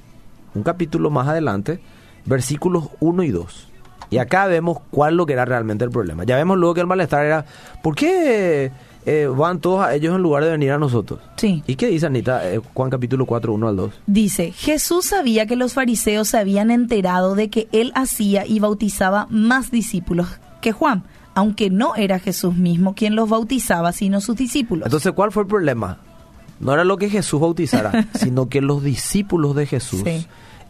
un 0.54 0.62
capítulo 0.62 1.10
más 1.10 1.28
adelante, 1.28 1.80
versículos 2.24 2.88
1 3.00 3.22
y 3.22 3.30
2. 3.30 3.68
Y 4.10 4.18
acá 4.18 4.46
vemos 4.46 4.78
cuál 4.90 5.16
lo 5.16 5.26
que 5.26 5.34
era 5.34 5.44
realmente 5.44 5.84
el 5.84 5.90
problema. 5.90 6.24
Ya 6.24 6.36
vemos 6.36 6.56
luego 6.56 6.74
que 6.74 6.80
el 6.80 6.86
malestar 6.86 7.24
era, 7.26 7.44
¿por 7.82 7.94
qué 7.94 8.72
eh, 9.06 9.26
van 9.26 9.60
todos 9.60 9.84
a 9.84 9.94
ellos 9.94 10.14
en 10.14 10.22
lugar 10.22 10.44
de 10.44 10.50
venir 10.50 10.72
a 10.72 10.78
nosotros? 10.78 11.20
Sí. 11.36 11.62
¿Y 11.66 11.76
qué 11.76 11.88
dice 11.88 12.06
Anita? 12.06 12.50
Eh, 12.50 12.60
Juan 12.74 12.90
capítulo 12.90 13.26
4, 13.26 13.52
1 13.52 13.68
al 13.68 13.76
2. 13.76 14.00
Dice, 14.06 14.52
Jesús 14.52 15.06
sabía 15.06 15.46
que 15.46 15.56
los 15.56 15.74
fariseos 15.74 16.28
se 16.28 16.38
habían 16.38 16.70
enterado 16.70 17.34
de 17.34 17.50
que 17.50 17.68
él 17.72 17.92
hacía 17.94 18.46
y 18.46 18.60
bautizaba 18.60 19.26
más 19.30 19.70
discípulos 19.70 20.28
que 20.60 20.72
Juan, 20.72 21.04
aunque 21.34 21.70
no 21.70 21.94
era 21.94 22.18
Jesús 22.18 22.54
mismo 22.54 22.94
quien 22.94 23.14
los 23.14 23.28
bautizaba, 23.28 23.92
sino 23.92 24.20
sus 24.20 24.36
discípulos. 24.36 24.86
Entonces, 24.86 25.12
¿cuál 25.12 25.32
fue 25.32 25.42
el 25.42 25.48
problema? 25.48 25.98
No 26.60 26.72
era 26.72 26.84
lo 26.84 26.96
que 26.96 27.08
Jesús 27.08 27.40
bautizara, 27.40 28.08
sino 28.14 28.48
que 28.48 28.60
los 28.60 28.82
discípulos 28.82 29.54
de 29.54 29.66
Jesús 29.66 30.02
Sí. 30.04 30.26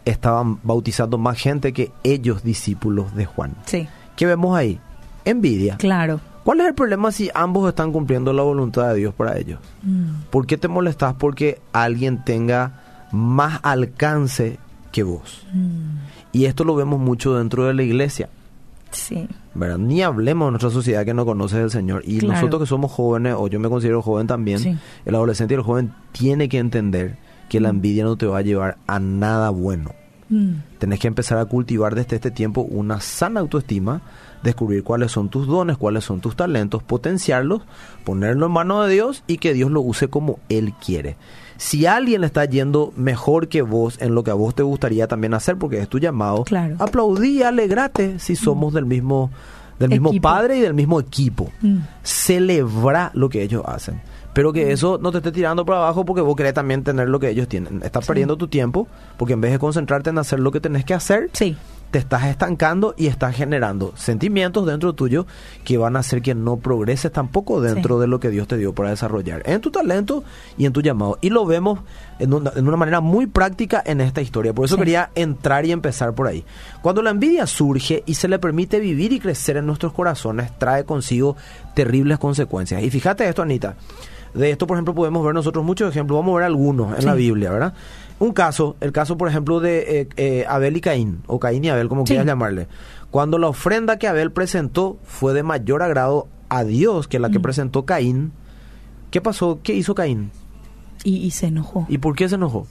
Estaban 0.09 0.59
bautizando 0.63 1.17
más 1.17 1.37
gente 1.37 1.73
que 1.73 1.91
ellos 2.03 2.43
discípulos 2.43 3.15
de 3.15 3.25
Juan. 3.25 3.55
sí, 3.65 3.87
¿Qué 4.15 4.25
vemos 4.25 4.55
ahí? 4.57 4.79
Envidia. 5.25 5.77
claro. 5.77 6.19
¿Cuál 6.43 6.61
es 6.61 6.67
el 6.67 6.73
problema 6.73 7.11
si 7.11 7.29
ambos 7.35 7.69
están 7.69 7.91
cumpliendo 7.91 8.33
la 8.33 8.41
voluntad 8.41 8.87
de 8.89 8.95
Dios 8.95 9.13
para 9.13 9.37
ellos? 9.37 9.59
Mm, 9.83 10.23
¿Por 10.31 10.47
qué 10.47 10.57
te 10.57 10.67
molestas 10.67 11.13
porque 11.13 11.59
alguien 11.73 12.23
tenga 12.23 12.79
más 13.11 13.59
alcance 13.61 14.57
que 14.91 15.03
vos? 15.03 15.45
mm, 15.53 15.97
Y 16.31 16.45
esto 16.45 16.63
lo 16.63 16.75
vemos 16.75 16.99
mucho 16.99 17.35
dentro 17.37 17.65
de 17.65 17.73
la 17.75 17.83
iglesia. 17.83 18.29
Sí. 18.91 19.27
¿verdad? 19.53 19.77
Ni 19.77 20.01
hablemos 20.01 20.47
de 20.47 20.51
nuestra 20.51 20.69
sociedad 20.71 21.05
que 21.05 21.13
no 21.13 21.25
conoce 21.25 21.57
al 21.57 21.69
Señor. 21.69 22.01
Y 22.05 22.19
Claro. 22.19 22.35
nosotros 22.35 22.61
que 22.61 22.67
somos 22.67 22.91
jóvenes, 22.91 23.35
o 23.37 23.47
yo 23.47 23.59
me 23.59 23.69
considero 23.69 24.01
joven 24.01 24.25
también, 24.25 24.57
Sí. 24.59 24.75
el 25.05 25.15
adolescente 25.15 25.53
y 25.53 25.57
el 25.57 25.63
joven 25.63 25.93
tiene 26.13 26.49
que 26.49 26.57
entender 26.57 27.17
que 27.49 27.59
la 27.59 27.69
envidia 27.69 28.03
no 28.03 28.15
te 28.15 28.25
va 28.25 28.37
a 28.37 28.41
llevar 28.43 28.77
a 28.87 28.99
nada 28.99 29.49
bueno. 29.49 29.91
Mm. 30.29 30.53
Tenés 30.77 30.99
que 30.99 31.07
empezar 31.07 31.37
a 31.39 31.45
cultivar 31.45 31.95
desde 31.95 32.15
este 32.15 32.29
tiempo 32.31 32.61
una 32.61 33.01
sana 33.01 33.39
autoestima, 33.39 34.01
descubrir 34.43 34.83
cuáles 34.83 35.11
son 35.11 35.27
tus 35.29 35.47
dones, 35.47 35.75
cuáles 35.77 36.03
son 36.05 36.21
tus 36.21 36.35
talentos, 36.35 36.83
potenciarlos, 36.83 37.63
ponerlo 38.05 38.45
en 38.45 38.51
manos 38.51 38.87
de 38.87 38.93
Dios 38.93 39.23
y 39.27 39.37
que 39.39 39.53
Dios 39.53 39.71
lo 39.71 39.81
use 39.81 40.07
como 40.07 40.39
Él 40.47 40.73
quiere. 40.85 41.17
Si 41.57 41.85
alguien 41.87 42.21
le 42.21 42.27
está 42.27 42.45
yendo 42.45 42.93
mejor 42.95 43.49
que 43.49 43.61
vos 43.63 43.97
en 44.01 44.15
lo 44.15 44.23
que 44.23 44.31
a 44.31 44.35
vos 44.35 44.55
te 44.55 44.63
gustaría 44.63 45.07
también 45.07 45.33
hacer, 45.33 45.57
porque 45.57 45.79
es 45.81 45.89
tu 45.89 45.97
llamado, 45.99 46.43
Claro. 46.45 46.75
aplaudí, 46.79 47.41
alegrate 47.43 48.17
si 48.19 48.35
somos 48.37 48.73
del 48.73 48.85
mismo, 48.85 49.29
del 49.77 49.89
mismo 49.89 50.09
Equipo. 50.09 50.21
padre 50.29 50.57
y 50.57 50.61
del 50.61 50.73
mismo 50.73 50.99
equipo. 51.01 51.49
Mm. 51.61 51.79
Celebra 52.03 53.11
lo 53.13 53.27
que 53.29 53.41
ellos 53.41 53.63
hacen. 53.65 53.99
Pero 54.33 54.53
que 54.53 54.71
eso 54.71 54.99
no 55.01 55.11
te 55.11 55.17
esté 55.17 55.31
tirando 55.31 55.65
para 55.65 55.79
abajo 55.79 56.05
porque 56.05 56.21
vos 56.21 56.35
querés 56.35 56.53
también 56.53 56.83
tener 56.83 57.09
lo 57.09 57.19
que 57.19 57.29
ellos 57.29 57.47
tienen. 57.47 57.81
Estás 57.83 58.05
perdiendo 58.05 58.37
tu 58.37 58.47
tiempo 58.47 58.87
porque 59.17 59.33
en 59.33 59.41
vez 59.41 59.51
de 59.51 59.59
concentrarte 59.59 60.11
en 60.11 60.17
hacer 60.19 60.39
lo 60.39 60.51
que 60.51 60.59
tenés 60.59 60.85
que 60.85 60.93
hacer, 60.93 61.29
Sí. 61.33 61.57
te 61.89 61.97
estás 61.97 62.25
estancando 62.25 62.93
y 62.95 63.07
estás 63.07 63.35
generando 63.35 63.91
sentimientos 63.95 64.67
dentro 64.67 64.93
tuyo 64.93 65.25
que 65.63 65.79
van 65.79 65.95
a 65.95 65.99
hacer 65.99 66.21
que 66.21 66.35
no 66.35 66.57
progreses 66.57 67.11
tampoco 67.11 67.59
dentro 67.61 67.95
Sí. 67.95 68.01
de 68.01 68.07
lo 68.07 68.19
que 68.19 68.29
Dios 68.29 68.47
te 68.47 68.57
dio 68.57 68.73
para 68.75 68.91
desarrollar 68.91 69.41
en 69.45 69.59
tu 69.61 69.71
talento 69.71 70.23
y 70.55 70.65
en 70.67 70.73
tu 70.73 70.81
llamado. 70.83 71.17
Y 71.21 71.31
lo 71.31 71.47
vemos 71.47 71.79
en 72.19 72.31
una, 72.35 72.51
en 72.55 72.67
una 72.67 72.77
manera 72.77 72.99
muy 73.01 73.25
práctica 73.25 73.81
en 73.83 73.99
esta 73.99 74.21
historia. 74.21 74.53
Por 74.53 74.65
eso 74.65 74.77
quería 74.77 75.09
entrar 75.15 75.65
y 75.65 75.71
empezar 75.71 76.13
por 76.13 76.27
ahí. 76.27 76.45
Cuando 76.83 77.01
la 77.01 77.09
envidia 77.09 77.47
surge 77.47 78.03
y 78.05 78.13
se 78.13 78.27
le 78.27 78.37
permite 78.37 78.79
vivir 78.79 79.11
y 79.11 79.19
crecer 79.19 79.57
en 79.57 79.65
nuestros 79.65 79.91
corazones, 79.91 80.55
trae 80.59 80.83
consigo 80.85 81.35
terribles 81.73 82.19
consecuencias. 82.19 82.83
Y 82.83 82.91
fíjate 82.91 83.27
esto, 83.27 83.41
Anita. 83.41 83.75
De 84.33 84.51
esto, 84.51 84.67
por 84.67 84.77
ejemplo, 84.77 84.93
podemos 84.93 85.23
ver 85.25 85.33
nosotros 85.33 85.63
muchos 85.65 85.89
ejemplos. 85.89 86.19
Vamos 86.19 86.33
a 86.33 86.37
ver 86.37 86.45
algunos 86.45 86.93
en 86.95 87.01
Sí. 87.01 87.05
la 87.05 87.13
Biblia, 87.15 87.51
¿verdad? 87.51 87.73
Un 88.19 88.31
caso, 88.33 88.75
el 88.81 88.91
caso, 88.91 89.17
por 89.17 89.27
ejemplo, 89.29 89.59
de 89.59 90.01
eh, 90.01 90.07
eh, 90.17 90.45
Abel 90.47 90.75
y 90.77 90.81
Caín, 90.81 91.21
o 91.27 91.39
Caín 91.39 91.63
y 91.63 91.69
Abel, 91.69 91.87
como 91.89 92.01
Sí. 92.01 92.07
quieras 92.11 92.25
llamarle. 92.27 92.67
Cuando 93.11 93.37
la 93.37 93.47
ofrenda 93.47 93.97
que 93.97 94.07
Abel 94.07 94.31
presentó 94.31 94.97
fue 95.03 95.33
de 95.33 95.41
mayor 95.43 95.81
agrado 95.81 96.27
a 96.49 96.63
Dios 96.63 97.07
que 97.07 97.17
la 97.19 97.29
que 97.29 97.39
Mm. 97.39 97.43
presentó 97.43 97.85
Caín, 97.85 98.31
¿qué 99.11 99.21
pasó? 99.21 99.59
¿Qué 99.63 99.73
hizo 99.73 99.95
Caín? 99.95 100.31
Y, 101.03 101.15
y 101.17 101.31
se 101.31 101.47
enojó. 101.47 101.85
¿Y 101.89 101.97
por 101.99 102.15
qué 102.15 102.27
se 102.29 102.35
enojó? 102.35 102.67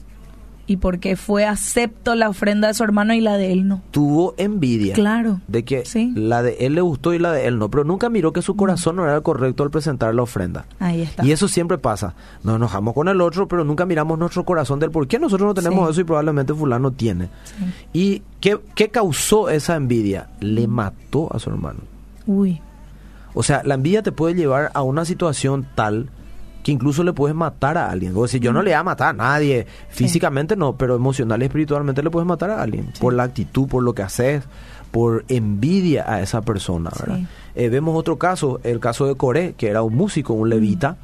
Y 0.71 0.77
porque 0.77 1.17
fue 1.17 1.47
acepto 1.47 2.15
la 2.15 2.29
ofrenda 2.29 2.69
de 2.69 2.75
su 2.75 2.85
hermano 2.85 3.15
y 3.15 3.23
la 3.23 3.39
de 3.39 3.53
él 3.53 3.67
no. 3.67 3.81
Tuvo 3.91 4.35
envidia. 4.37 4.95
Claro. 4.95 5.41
De 5.49 5.65
que 5.65 5.87
Sí. 5.87 6.13
la 6.15 6.43
de 6.43 6.59
él 6.61 6.75
le 6.75 6.83
gustó 6.83 7.15
y 7.15 7.19
la 7.19 7.33
de 7.33 7.47
él 7.47 7.59
no, 7.59 7.71
pero 7.71 7.85
nunca 7.85 8.11
miró 8.11 8.35
que 8.35 8.43
su 8.43 8.55
corazón 8.55 8.97
no 8.97 9.05
era 9.05 9.17
el 9.17 9.23
correcto 9.23 9.63
al 9.63 9.71
presentar 9.71 10.15
la 10.15 10.23
ofrenda. 10.23 10.67
Ahí 10.79 11.01
está. 11.01 11.25
Y 11.25 11.33
eso 11.33 11.49
siempre 11.49 11.79
pasa. 11.79 12.15
Nos 12.45 12.57
enojamos 12.57 12.93
con 12.93 13.09
el 13.09 13.21
otro, 13.23 13.49
pero 13.49 13.65
nunca 13.65 13.87
miramos 13.87 14.19
nuestro 14.19 14.45
corazón 14.45 14.79
del 14.79 14.91
por 14.91 15.09
qué 15.09 15.19
nosotros 15.19 15.47
no 15.49 15.55
tenemos 15.55 15.87
Sí. 15.87 15.93
eso 15.93 16.01
y 16.03 16.05
probablemente 16.05 16.53
fulano 16.53 16.91
tiene. 16.91 17.31
Sí. 17.45 17.65
¿Y 17.95 18.23
qué, 18.41 18.61
qué 18.75 18.91
causó 18.91 19.49
esa 19.49 19.75
envidia? 19.75 20.29
Le 20.41 20.69
mató 20.69 21.35
a 21.35 21.39
su 21.39 21.49
hermano. 21.49 21.79
Uy. 22.27 22.61
O 23.33 23.43
sea, 23.43 23.63
la 23.65 23.75
envidia 23.75 24.03
te 24.03 24.13
puede 24.13 24.35
llevar 24.35 24.71
a 24.75 24.83
una 24.83 25.07
situación 25.07 25.67
tal 25.75 26.11
que 26.63 26.73
incluso 26.73 27.03
le 27.05 27.13
puedes 27.13 27.37
matar 27.37 27.79
a 27.79 27.91
alguien. 27.91 28.13
Vos 28.15 28.31
decís, 28.31 28.45
yo 28.45 28.53
no 28.53 28.63
le 28.63 28.71
voy 28.71 28.79
a 28.79 28.83
matar 28.83 29.09
a 29.11 29.13
nadie, 29.13 29.67
físicamente 29.89 30.57
no, 30.57 30.77
pero 30.77 30.97
emocional 30.97 31.41
y 31.43 31.47
espiritualmente 31.47 32.03
le 32.03 32.11
puedes 32.11 32.27
matar 32.27 32.51
a 32.51 32.63
alguien. 32.63 32.93
Por 33.01 33.15
la 33.15 33.23
actitud, 33.25 33.69
por 33.69 33.83
lo 33.83 33.95
que 33.95 34.03
haces, 34.03 34.45
por 34.91 35.25
envidia 35.29 36.11
a 36.13 36.21
esa 36.21 36.43
persona, 36.43 36.91
¿verdad? 36.99 37.17
Sí. 37.19 37.27
Eh, 37.55 37.69
vemos 37.69 37.97
otro 37.97 38.19
caso, 38.19 38.61
el 38.65 38.81
caso 38.81 39.07
de 39.07 39.15
Coré, 39.15 39.55
que 39.57 39.69
era 39.69 39.83
un 39.83 39.95
músico, 39.95 40.35
un 40.35 40.49
levita. 40.49 40.97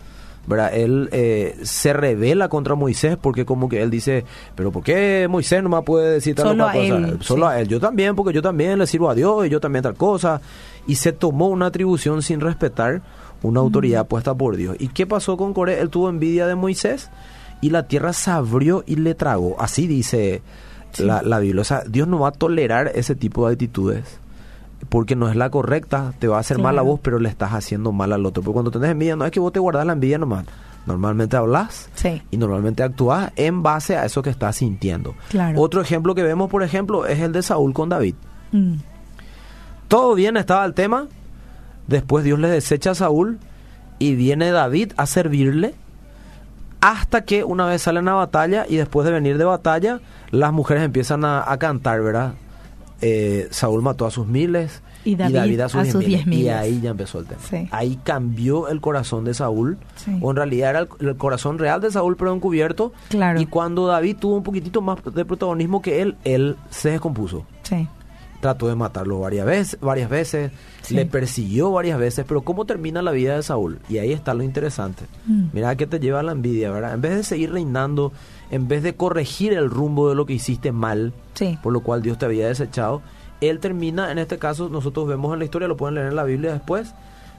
¿verdad? 0.46 0.74
Él 0.74 1.08
eh, 1.12 1.56
se 1.62 1.94
revela 1.94 2.50
contra 2.50 2.74
Moisés 2.74 3.16
porque 3.18 3.46
como 3.46 3.66
que 3.70 3.82
él 3.82 3.88
dice, 3.90 4.26
pero 4.54 4.70
¿por 4.72 4.82
qué 4.82 5.26
Moisés 5.30 5.62
no 5.62 5.70
me 5.70 5.80
puede 5.80 6.12
decir 6.12 6.34
tal 6.34 6.48
o 6.48 6.50
Solo 6.50 6.64
a 6.68 6.72
cosa? 6.72 6.84
él, 6.84 7.18
Solo 7.22 7.46
sí. 7.46 7.52
a 7.52 7.60
él. 7.60 7.68
Yo 7.68 7.80
también, 7.80 8.14
porque 8.14 8.34
yo 8.34 8.42
también 8.42 8.78
le 8.78 8.86
sirvo 8.86 9.08
a 9.08 9.14
Dios 9.14 9.46
y 9.46 9.48
yo 9.48 9.58
también 9.58 9.82
tal 9.82 9.94
cosa. 9.94 10.42
Y 10.86 10.96
se 10.96 11.12
tomó 11.12 11.48
una 11.48 11.64
atribución 11.66 12.20
sin 12.20 12.40
respetar 12.40 13.00
una 13.44 13.60
autoridad 13.60 14.06
puesta 14.06 14.34
por 14.34 14.56
Dios. 14.56 14.76
¿Y 14.78 14.88
qué 14.88 15.06
pasó 15.06 15.36
con 15.36 15.54
Coré? 15.54 15.80
Él 15.80 15.90
tuvo 15.90 16.08
envidia 16.08 16.46
de 16.46 16.54
Moisés 16.54 17.10
y 17.60 17.70
la 17.70 17.86
tierra 17.86 18.12
se 18.12 18.30
abrió 18.30 18.82
y 18.86 18.96
le 18.96 19.14
tragó. 19.14 19.56
Así 19.60 19.86
dice 19.86 20.42
la, 20.98 21.22
la 21.22 21.38
Biblia. 21.38 21.60
O 21.62 21.64
sea, 21.64 21.82
Dios 21.86 22.08
no 22.08 22.18
va 22.20 22.28
a 22.28 22.32
tolerar 22.32 22.90
ese 22.94 23.14
tipo 23.14 23.46
de 23.46 23.52
actitudes. 23.52 24.18
Porque 24.88 25.16
no 25.16 25.30
es 25.30 25.36
la 25.36 25.48
correcta, 25.48 26.12
te 26.18 26.28
va 26.28 26.36
a 26.36 26.40
hacer 26.40 26.58
mal 26.58 26.78
a 26.78 26.82
vos, 26.82 27.00
pero 27.02 27.18
le 27.18 27.28
estás 27.30 27.52
haciendo 27.54 27.90
mal 27.92 28.12
al 28.12 28.26
otro. 28.26 28.42
Porque 28.42 28.52
cuando 28.54 28.70
tenés 28.70 28.90
envidia, 28.90 29.16
no 29.16 29.24
es 29.24 29.30
que 29.30 29.40
vos 29.40 29.52
te 29.52 29.58
guardas 29.58 29.86
la 29.86 29.94
envidia 29.94 30.18
nomás. 30.18 30.44
Normalmente 30.86 31.36
hablas 31.38 31.88
Sí. 31.94 32.20
y 32.30 32.36
normalmente 32.36 32.82
actúas 32.82 33.32
en 33.36 33.62
base 33.62 33.96
a 33.96 34.04
eso 34.04 34.20
que 34.20 34.28
estás 34.28 34.56
sintiendo. 34.56 35.14
Claro. 35.30 35.58
Otro 35.60 35.80
ejemplo 35.80 36.14
que 36.14 36.22
vemos, 36.22 36.50
por 36.50 36.62
ejemplo, 36.62 37.06
es 37.06 37.20
el 37.20 37.32
de 37.32 37.42
Saúl 37.42 37.72
con 37.72 37.88
David. 37.88 38.14
Mm. 38.52 38.74
Todo 39.88 40.14
bien 40.14 40.36
estaba 40.36 40.64
el 40.66 40.74
tema. 40.74 41.06
Después 41.86 42.24
Dios 42.24 42.38
le 42.38 42.48
desecha 42.48 42.92
a 42.92 42.94
Saúl 42.94 43.38
y 43.98 44.14
viene 44.14 44.50
David 44.50 44.92
a 44.96 45.06
servirle 45.06 45.74
hasta 46.80 47.24
que 47.24 47.44
una 47.44 47.66
vez 47.66 47.82
salen 47.82 48.08
a 48.08 48.14
batalla 48.14 48.66
y 48.68 48.76
después 48.76 49.06
de 49.06 49.12
venir 49.12 49.38
de 49.38 49.44
batalla 49.44 50.00
las 50.30 50.52
mujeres 50.52 50.82
empiezan 50.84 51.24
a, 51.24 51.50
a 51.50 51.56
cantar, 51.58 52.02
¿verdad? 52.02 52.34
Eh, 53.00 53.48
Saúl 53.50 53.82
mató 53.82 54.06
a 54.06 54.10
sus 54.10 54.26
miles 54.26 54.82
Y 55.04 55.14
David 55.16 55.60
a 55.60 55.68
sus 55.68 55.98
diez 55.98 56.22
Y 56.22 56.28
miles. 56.30 56.52
ahí 56.54 56.80
ya 56.80 56.90
empezó 56.90 57.18
el 57.20 57.26
tema. 57.26 57.40
Sí. 57.48 57.68
Ahí 57.70 57.98
cambió 58.02 58.68
el 58.68 58.80
corazón 58.80 59.24
de 59.24 59.34
Saúl. 59.34 59.76
Sí. 59.96 60.16
O 60.22 60.30
en 60.30 60.36
realidad 60.36 60.70
era 60.70 60.78
el, 60.80 60.88
el 61.00 61.16
corazón 61.16 61.58
real 61.58 61.80
de 61.80 61.90
Saúl, 61.90 62.16
pero 62.16 62.32
encubierto. 62.32 62.92
Claro. 63.10 63.40
Y 63.40 63.46
cuando 63.46 63.86
David 63.86 64.16
tuvo 64.20 64.36
un 64.36 64.42
poquitito 64.42 64.80
más 64.80 64.98
de 65.04 65.24
protagonismo 65.24 65.82
que 65.82 66.00
él, 66.02 66.16
él 66.24 66.56
se 66.70 66.90
descompuso 66.90 67.44
Sí. 67.62 67.86
Trató 68.44 68.68
de 68.68 68.74
matarlo 68.74 69.20
varias 69.20 69.46
veces, 69.46 69.80
varias 69.80 70.10
veces, 70.10 70.52
Sí. 70.82 70.94
le 70.94 71.06
persiguió 71.06 71.72
varias 71.72 71.98
veces, 71.98 72.26
pero 72.28 72.42
¿cómo 72.42 72.66
termina 72.66 73.00
la 73.00 73.10
vida 73.10 73.36
de 73.36 73.42
Saúl? 73.42 73.78
Y 73.88 73.96
ahí 73.96 74.12
está 74.12 74.34
lo 74.34 74.42
interesante. 74.42 75.06
Mm. 75.24 75.44
Mira 75.54 75.70
a 75.70 75.76
qué 75.76 75.86
te 75.86 75.98
lleva 75.98 76.22
la 76.22 76.32
envidia, 76.32 76.70
¿verdad? 76.70 76.92
En 76.92 77.00
vez 77.00 77.16
de 77.16 77.22
seguir 77.22 77.52
reinando, 77.54 78.12
en 78.50 78.68
vez 78.68 78.82
de 78.82 78.94
corregir 78.94 79.54
el 79.54 79.70
rumbo 79.70 80.10
de 80.10 80.14
lo 80.14 80.26
que 80.26 80.34
hiciste 80.34 80.72
mal, 80.72 81.14
Sí. 81.32 81.58
por 81.62 81.72
lo 81.72 81.80
cual 81.80 82.02
Dios 82.02 82.18
te 82.18 82.26
había 82.26 82.46
desechado, 82.48 83.00
él 83.40 83.60
termina, 83.60 84.12
en 84.12 84.18
este 84.18 84.36
caso, 84.38 84.68
nosotros 84.68 85.08
vemos 85.08 85.32
en 85.32 85.38
la 85.38 85.46
historia, 85.46 85.66
lo 85.66 85.78
pueden 85.78 85.94
leer 85.94 86.08
en 86.08 86.16
la 86.16 86.24
Biblia 86.24 86.52
después, 86.52 86.94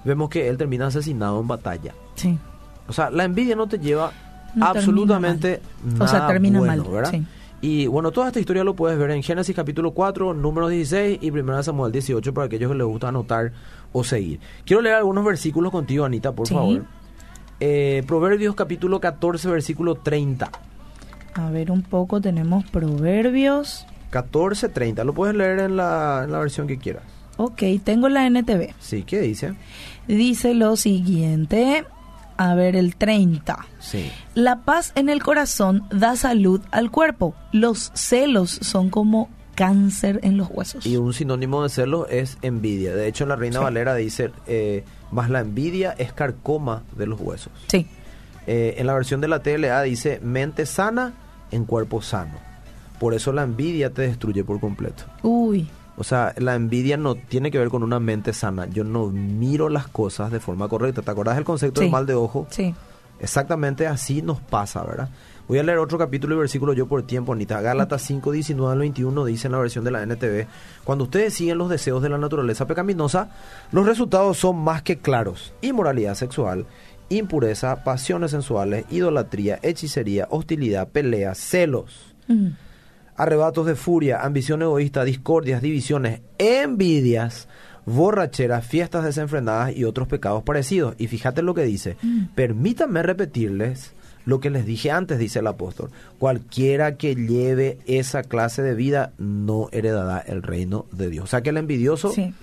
vemos 0.06 0.30
que 0.32 0.50
él 0.50 0.58
termina 0.58 0.88
asesinado 0.88 1.40
en 1.40 1.48
batalla. 1.48 1.94
Sí. 2.16 2.40
O 2.88 2.94
sea, 2.94 3.12
la 3.12 3.26
envidia 3.26 3.56
no 3.56 3.68
te 3.68 3.78
lleva 3.78 4.12
No 4.56 4.66
absolutamente 4.66 5.62
nada 5.84 6.06
O 6.06 6.08
sea, 6.08 6.26
termina 6.28 6.58
bueno, 6.60 6.84
mal, 6.84 6.92
¿verdad? 6.92 7.12
sí. 7.12 7.24
Y 7.66 7.88
bueno, 7.88 8.12
toda 8.12 8.28
esta 8.28 8.40
historia 8.40 8.64
lo 8.64 8.76
puedes 8.76 8.96
ver 9.00 9.10
en 9.10 9.24
Génesis 9.24 9.56
capítulo 9.56 9.90
4, 9.96 10.36
número 10.36 10.68
16 10.68 11.18
y 11.20 11.32
1 11.32 11.64
Samuel 11.64 11.92
18 11.92 12.32
para 12.32 12.46
aquellos 12.46 12.72
que 12.72 12.78
les 12.78 12.86
gusta 12.86 13.08
anotar 13.08 13.54
o 13.92 14.04
seguir. 14.04 14.40
Quiero 14.66 14.84
leer 14.84 14.98
algunos 14.98 15.26
versículos 15.26 15.72
contigo, 15.72 16.06
Anita, 16.06 16.32
por 16.32 16.48
Sí. 16.48 16.54
favor. 16.54 16.86
Eh, 17.60 18.04
Proverbios 18.06 18.54
capítulo 18.54 19.00
14, 19.00 19.50
versículo 19.50 19.96
30. 19.96 20.52
A 21.34 21.50
ver 21.50 21.72
un 21.72 21.82
poco, 21.82 22.22
tenemos 22.22 22.66
proverbios. 22.70 23.88
14, 24.12 24.70
30. 24.70 25.04
Lo 25.04 25.14
puedes 25.16 25.36
leer 25.36 25.58
en 25.62 25.76
la, 25.76 26.22
en 26.26 26.32
la 26.34 26.38
versión 26.38 26.68
que 26.68 26.78
quieras. 26.78 27.02
Ok, 27.38 27.64
tengo 27.84 28.10
la 28.10 28.28
NTV. 28.30 28.76
Sí, 28.80 29.02
¿qué 29.02 29.22
dice? 29.22 29.56
Dice 30.08 30.54
lo 30.54 30.76
siguiente. 30.76 31.84
A 32.38 32.54
ver, 32.56 32.76
el 32.76 32.96
30. 32.96 33.58
Sí. 33.80 34.12
La 34.34 34.62
paz 34.64 34.92
en 34.96 35.10
el 35.10 35.24
corazón 35.24 35.84
da 35.90 36.16
salud 36.16 36.62
al 36.72 36.92
cuerpo. 36.92 37.34
Los 37.54 37.92
celos 37.94 38.52
son 38.52 38.90
como 38.90 39.30
cáncer 39.56 40.20
en 40.24 40.36
los 40.36 40.50
huesos. 40.52 40.86
Y 40.86 40.98
un 40.98 41.14
sinónimo 41.14 41.64
de 41.64 41.70
celos 41.70 42.08
es 42.10 42.38
envidia. 42.42 42.94
De 42.94 43.08
hecho, 43.08 43.24
en 43.24 43.30
la 43.30 43.36
Reina 43.38 43.60
Sí. 43.60 43.64
Valera 43.64 43.96
dice, 43.96 44.32
eh, 44.48 44.84
más 45.12 45.30
la 45.30 45.40
envidia 45.40 45.96
es 45.98 46.12
carcoma 46.12 46.84
de 46.98 47.08
los 47.08 47.20
huesos. 47.22 47.52
Sí, 47.68 47.88
Eh, 48.48 48.76
en 48.78 48.86
la 48.86 48.94
versión 48.94 49.22
de 49.22 49.28
la 49.28 49.40
TLA 49.42 49.82
dice 49.82 50.20
mente 50.22 50.66
sana 50.68 51.14
en 51.52 51.66
cuerpo 51.66 52.02
sano. 52.04 52.34
Por 53.00 53.14
eso 53.16 53.32
la 53.34 53.42
envidia 53.44 53.90
te 53.92 54.04
destruye 54.04 54.44
por 54.44 54.60
completo. 54.60 55.06
uy, 55.24 55.68
O 55.98 56.04
sea, 56.04 56.34
la 56.38 56.56
envidia 56.56 56.98
no 56.98 57.16
tiene 57.16 57.52
que 57.52 57.58
ver 57.60 57.70
con 57.70 57.82
una 57.84 58.00
mente 58.00 58.34
sana. 58.34 58.68
Yo 58.68 58.84
no 58.84 59.08
miro 59.08 59.70
las 59.70 59.88
cosas 59.88 60.32
de 60.32 60.40
forma 60.40 60.68
correcta. 60.68 61.02
¿Te 61.02 61.12
acuerdas 61.12 61.36
del 61.36 61.46
concepto 61.46 61.80
Sí. 61.82 61.86
del 61.86 61.92
mal 61.92 62.06
de 62.06 62.14
ojo? 62.16 62.48
sí. 62.50 62.74
Exactamente 63.18 63.88
así 63.88 64.22
nos 64.22 64.42
pasa, 64.42 64.84
¿verdad? 64.84 65.08
Voy 65.48 65.58
a 65.58 65.64
leer 65.64 65.78
otro 65.78 65.98
capítulo 65.98 66.36
y 66.36 66.40
versículo 66.40 66.74
yo 66.74 66.86
por 66.88 67.04
tiempo, 67.04 67.32
Anita. 67.32 67.62
Gálatas 67.62 68.02
5, 68.02 68.30
19 68.34 68.74
al 68.74 68.80
21 68.80 69.24
dice 69.24 69.48
en 69.48 69.54
la 69.54 69.58
versión 69.60 69.86
de 69.86 69.92
la 69.92 70.04
NTV, 70.04 70.48
cuando 70.84 71.06
ustedes 71.06 71.34
siguen 71.34 71.58
los 71.58 71.70
deseos 71.70 72.02
de 72.04 72.10
la 72.10 72.18
naturaleza 72.18 72.68
pecaminosa, 72.68 73.30
los 73.72 73.86
resultados 73.86 74.38
son 74.38 74.58
más 74.58 74.82
que 74.82 74.98
claros. 74.98 75.54
Inmoralidad 75.62 76.16
sexual, 76.16 76.66
impureza, 77.08 77.86
pasiones 77.86 78.32
sensuales, 78.32 78.84
idolatría, 78.90 79.60
hechicería, 79.62 80.28
hostilidad, 80.30 80.90
peleas, 80.90 81.38
celos, 81.38 82.14
Mm, 82.28 82.50
arrebatos 83.16 83.66
de 83.66 83.76
furia, 83.76 84.22
ambición 84.22 84.62
egoísta, 84.62 85.04
discordias, 85.04 85.62
divisiones, 85.62 86.22
envidias, 86.38 87.48
borracheras, 87.86 88.66
fiestas 88.66 89.04
desenfrenadas 89.04 89.76
y 89.76 89.84
otros 89.86 90.08
pecados 90.08 90.44
parecidos. 90.44 90.96
Y 90.98 91.08
fíjate 91.08 91.42
lo 91.42 91.54
que 91.54 91.64
dice. 91.64 91.98
Permítanme 92.36 93.04
repetirles 93.04 93.92
lo 94.26 94.40
que 94.40 94.50
les 94.50 94.66
dije 94.66 94.90
antes, 94.92 95.20
dice 95.20 95.40
el 95.40 95.48
apóstol. 95.48 95.92
Cualquiera 96.18 96.96
que 96.98 97.16
lleve 97.16 97.78
esa 97.86 98.24
clase 98.24 98.64
de 98.64 98.74
vida 98.74 99.12
no 99.20 99.70
heredará 99.72 100.20
el 100.20 100.42
reino 100.42 100.86
de 100.92 101.10
Dios. 101.10 101.26
O 101.26 101.28
sea 101.28 101.42
que 101.42 101.52
el 101.52 101.58
envidioso 101.58 102.10
Sí. 102.12 102.34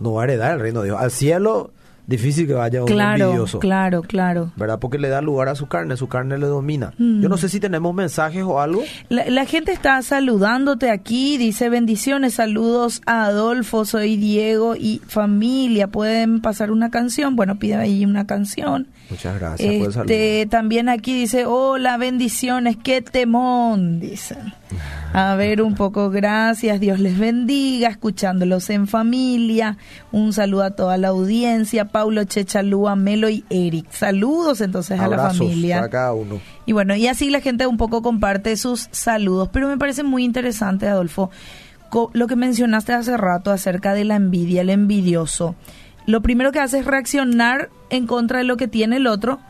no 0.00 0.14
va 0.14 0.22
a 0.22 0.24
heredar 0.24 0.54
el 0.54 0.60
reino 0.60 0.80
de 0.80 0.86
Dios. 0.86 1.00
Al 1.00 1.12
cielo, 1.12 1.70
difícil 2.08 2.46
que 2.48 2.54
vaya 2.54 2.80
un 2.80 2.88
Claro, 2.88 3.26
envidioso. 3.26 3.60
claro, 3.60 4.02
claro. 4.02 4.50
¿Verdad? 4.56 4.80
Porque 4.80 4.98
le 4.98 5.08
da 5.08 5.20
lugar 5.20 5.48
a 5.48 5.54
su 5.54 5.66
carne, 5.68 5.96
su 5.96 6.08
carne 6.08 6.36
le 6.38 6.46
domina. 6.46 6.92
Mm. 6.98 7.20
Yo 7.20 7.28
no 7.28 7.36
sé 7.36 7.48
si 7.48 7.60
tenemos 7.60 7.94
mensajes 7.94 8.42
o 8.42 8.60
algo. 8.60 8.82
La, 9.10 9.28
la 9.30 9.44
gente 9.44 9.70
está 9.72 10.02
saludándote 10.02 10.90
aquí, 10.90 11.36
dice 11.38 11.68
bendiciones, 11.68 12.34
saludos 12.34 13.02
a 13.06 13.26
Adolfo, 13.26 13.84
soy 13.84 14.16
Diego 14.16 14.74
y 14.74 15.00
familia, 15.06 15.86
pueden 15.88 16.40
pasar 16.40 16.70
una 16.72 16.90
canción, 16.90 17.36
bueno, 17.36 17.58
pide 17.58 17.76
ahí 17.76 18.04
una 18.04 18.26
canción. 18.26 18.88
Muchas 19.10 19.38
gracias 19.38 19.74
por 19.74 19.86
el 19.86 19.92
saludo. 19.92 20.14
Este, 20.14 20.46
también 20.50 20.88
aquí 20.88 21.14
dice, 21.14 21.46
hola, 21.46 21.96
bendiciones, 21.96 22.76
qué 22.76 23.00
temón, 23.00 24.00
dicen. 24.00 24.52
A 25.14 25.34
ver, 25.36 25.62
un 25.62 25.74
poco, 25.74 26.10
gracias, 26.10 26.78
Dios 26.78 27.00
les 27.00 27.18
bendiga, 27.18 27.88
escuchándolos 27.88 28.68
en 28.68 28.86
familia. 28.86 29.78
Un 30.12 30.34
saludo 30.34 30.64
a 30.64 30.70
toda 30.72 30.98
la 30.98 31.08
audiencia, 31.08 31.86
Paulo 31.86 32.24
Chechalúa, 32.24 32.96
Melo 32.96 33.30
y 33.30 33.44
Eric. 33.48 33.90
Saludos 33.90 34.60
entonces 34.60 35.00
a 35.00 35.08
la 35.08 35.30
familia. 35.30 35.76
para 35.76 35.90
cada 35.90 36.12
uno. 36.12 36.40
Y 36.66 36.72
bueno, 36.72 36.94
y 36.94 37.06
así 37.06 37.30
la 37.30 37.40
gente 37.40 37.66
un 37.66 37.78
poco 37.78 38.02
comparte 38.02 38.56
sus 38.58 38.88
saludos, 38.90 39.48
pero 39.50 39.68
me 39.68 39.78
parece 39.78 40.02
muy 40.02 40.22
interesante, 40.22 40.86
Adolfo, 40.86 41.30
lo 42.12 42.26
que 42.26 42.36
mencionaste 42.36 42.92
hace 42.92 43.16
rato 43.16 43.50
acerca 43.50 43.94
de 43.94 44.04
la 44.04 44.16
envidia, 44.16 44.60
el 44.60 44.68
envidioso. 44.68 45.54
Lo 46.08 46.22
primero 46.22 46.52
que 46.52 46.58
hace 46.58 46.78
es 46.78 46.86
reaccionar 46.86 47.68
en 47.90 48.06
contra 48.06 48.38
de 48.38 48.44
lo 48.44 48.56
que 48.56 48.66
tiene 48.66 48.96
el 48.96 49.06
otro, 49.06 49.40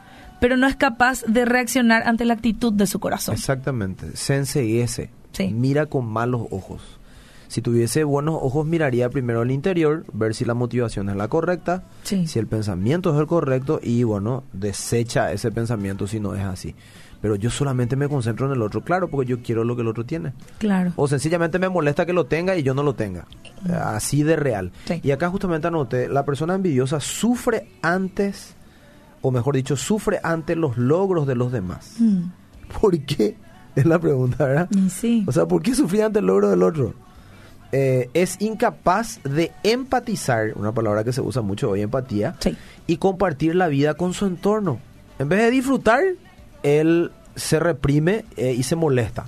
pero 0.41 0.57
no 0.57 0.67
es 0.67 0.75
capaz 0.75 1.23
de 1.29 1.45
reaccionar 1.45 2.03
ante 2.05 2.25
la 2.25 2.35
actitud 2.35 2.73
de 2.73 2.89
su 2.89 2.99
corazón. 2.99 3.37
Exactamente. 3.37 4.17
Se 4.17 4.35
enseguece. 4.35 5.11
Sí. 5.31 5.53
Mira 5.55 5.87
con 5.87 6.05
malos 6.07 6.43
ojos. 6.51 6.83
Si 7.47 7.63
tuviese 7.63 8.03
buenos 8.03 8.35
ojos, 8.43 8.67
miraría 8.67 9.09
primero 9.09 9.43
el 9.43 9.53
interior, 9.53 10.05
ver 10.13 10.35
si 10.35 10.45
la 10.45 10.55
motivación 10.55 11.09
es 11.09 11.15
la 11.15 11.29
correcta, 11.29 11.85
Sí. 12.03 12.27
si 12.27 12.41
el 12.41 12.49
pensamiento 12.49 13.15
es 13.15 13.21
el 13.21 13.29
correcto 13.29 13.79
y, 13.81 14.03
bueno, 14.03 14.43
desecha 14.53 15.31
ese 15.33 15.53
pensamiento 15.53 16.09
si 16.09 16.19
no 16.19 16.35
es 16.35 16.43
así. 16.43 16.75
Pero 17.21 17.35
yo 17.35 17.51
solamente 17.51 17.97
me 17.97 18.09
concentro 18.09 18.47
en 18.47 18.53
el 18.53 18.63
otro, 18.63 18.83
claro, 18.83 19.09
porque 19.09 19.29
yo 19.29 19.43
quiero 19.43 19.65
lo 19.65 19.75
que 19.75 19.83
el 19.83 19.89
otro 19.89 20.05
tiene. 20.07 20.35
Claro. 20.59 20.93
O 20.95 21.09
sencillamente 21.09 21.59
me 21.59 21.69
molesta 21.69 22.07
que 22.07 22.13
lo 22.13 22.27
tenga 22.27 22.57
y 22.57 22.63
yo 22.63 22.75
no 22.75 22.83
lo 22.85 22.95
tenga. 22.95 23.27
Así 23.83 24.23
de 24.23 24.37
real. 24.37 24.71
Sí. 24.85 25.01
Y 25.03 25.11
acá 25.11 25.29
justamente 25.29 25.67
anoté, 25.67 26.09
la 26.09 26.25
persona 26.25 26.55
envidiosa 26.55 27.01
sufre 27.01 27.69
antes, 27.83 28.55
o 29.21 29.33
mejor 29.33 29.57
dicho, 29.57 29.77
sufre 29.77 30.21
ante 30.23 30.55
los 30.55 30.77
logros 30.79 31.27
de 31.27 31.35
los 31.35 31.51
demás. 31.51 31.97
Mm, 31.99 32.23
¿Por 32.81 32.97
qué? 33.01 33.37
Es 33.75 33.85
la 33.85 33.99
pregunta, 33.99 34.45
¿verdad? 34.47 34.69
sí. 34.89 35.25
O 35.27 35.33
sea, 35.33 35.47
¿por 35.47 35.61
qué 35.63 35.75
sufrir 35.75 36.05
ante 36.05 36.21
el 36.21 36.27
logro 36.27 36.51
del 36.51 36.63
otro? 36.63 36.95
Eh, 37.73 38.09
es 38.15 38.41
incapaz 38.41 39.21
de 39.25 39.53
empatizar, 39.63 40.53
una 40.57 40.73
palabra 40.73 41.05
que 41.05 41.13
se 41.13 41.21
usa 41.21 41.43
mucho 41.43 41.71
hoy, 41.71 41.83
empatía, 41.83 42.37
Sí. 42.39 42.57
y 42.87 42.97
compartir 42.97 43.55
la 43.57 43.69
vida 43.69 43.95
con 43.95 44.15
su 44.15 44.25
entorno. 44.27 44.79
En 45.19 45.29
vez 45.29 45.41
de 45.41 45.51
disfrutar, 45.51 46.01
él 46.63 47.13
se 47.37 47.59
reprime 47.59 48.25
eh, 48.37 48.53
y 48.53 48.63
se 48.63 48.77
molesta. 48.77 49.27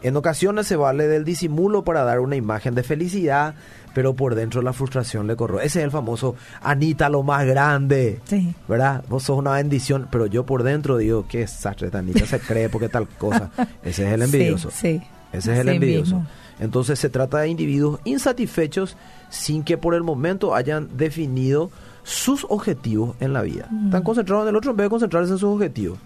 En 0.00 0.16
ocasiones 0.16 0.66
se 0.66 0.76
vale 0.76 1.08
del 1.08 1.24
disimulo 1.24 1.82
para 1.82 2.04
dar 2.04 2.20
una 2.20 2.36
imagen 2.36 2.74
de 2.74 2.84
felicidad, 2.84 3.54
pero 3.94 4.14
por 4.14 4.36
dentro 4.36 4.62
la 4.62 4.72
frustración 4.72 5.26
le 5.26 5.34
corroe. 5.34 5.64
Ese 5.64 5.80
es 5.80 5.84
el 5.84 5.90
famoso 5.90 6.36
Anita 6.62 7.08
lo 7.08 7.24
más 7.24 7.44
grande. 7.46 8.20
Sí. 8.24 8.54
¿Verdad? 8.68 9.02
Vos 9.08 9.24
sos 9.24 9.38
una 9.38 9.52
bendición, 9.52 10.06
pero 10.10 10.26
yo 10.26 10.46
por 10.46 10.62
dentro 10.62 10.98
digo, 10.98 11.26
qué 11.28 11.38
desastre, 11.38 11.90
Anita 11.92 12.26
se 12.26 12.38
cree 12.38 12.68
porque 12.68 12.88
tal 12.88 13.08
cosa. 13.08 13.50
Ese 13.82 14.06
es 14.06 14.12
el 14.12 14.22
envidioso. 14.22 14.70
Sí, 14.70 15.00
sí. 15.00 15.06
Ese 15.32 15.52
es 15.52 15.58
el 15.58 15.68
envidioso. 15.68 16.16
mismo. 16.16 16.30
Entonces 16.60 16.98
se 16.98 17.08
trata 17.08 17.38
de 17.38 17.48
individuos 17.48 18.00
insatisfechos 18.04 18.96
sin 19.30 19.62
que 19.62 19.78
por 19.78 19.94
el 19.94 20.02
momento 20.02 20.54
hayan 20.54 20.96
definido 20.96 21.70
sus 22.02 22.46
objetivos 22.48 23.16
en 23.20 23.32
la 23.32 23.42
vida. 23.42 23.68
Mm. 23.70 23.86
Están 23.86 24.02
concentrados 24.02 24.44
en 24.44 24.50
el 24.50 24.56
otro 24.56 24.70
en 24.70 24.76
vez 24.76 24.84
de 24.86 24.90
concentrarse 24.90 25.32
en 25.32 25.38
sus 25.38 25.54
objetivos. 25.54 25.98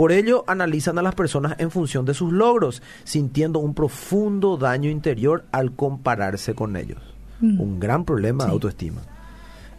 Por 0.00 0.12
ello 0.12 0.44
analizan 0.46 0.98
a 0.98 1.02
las 1.02 1.14
personas 1.14 1.56
en 1.58 1.70
función 1.70 2.06
de 2.06 2.14
sus 2.14 2.32
logros, 2.32 2.80
sintiendo 3.04 3.58
un 3.58 3.74
profundo 3.74 4.56
daño 4.56 4.88
interior 4.88 5.44
al 5.52 5.72
compararse 5.72 6.54
con 6.54 6.78
ellos. 6.78 7.02
Mm. 7.40 7.60
Un 7.60 7.80
gran 7.80 8.06
problema 8.06 8.46
de 8.46 8.50
autoestima. 8.50 9.02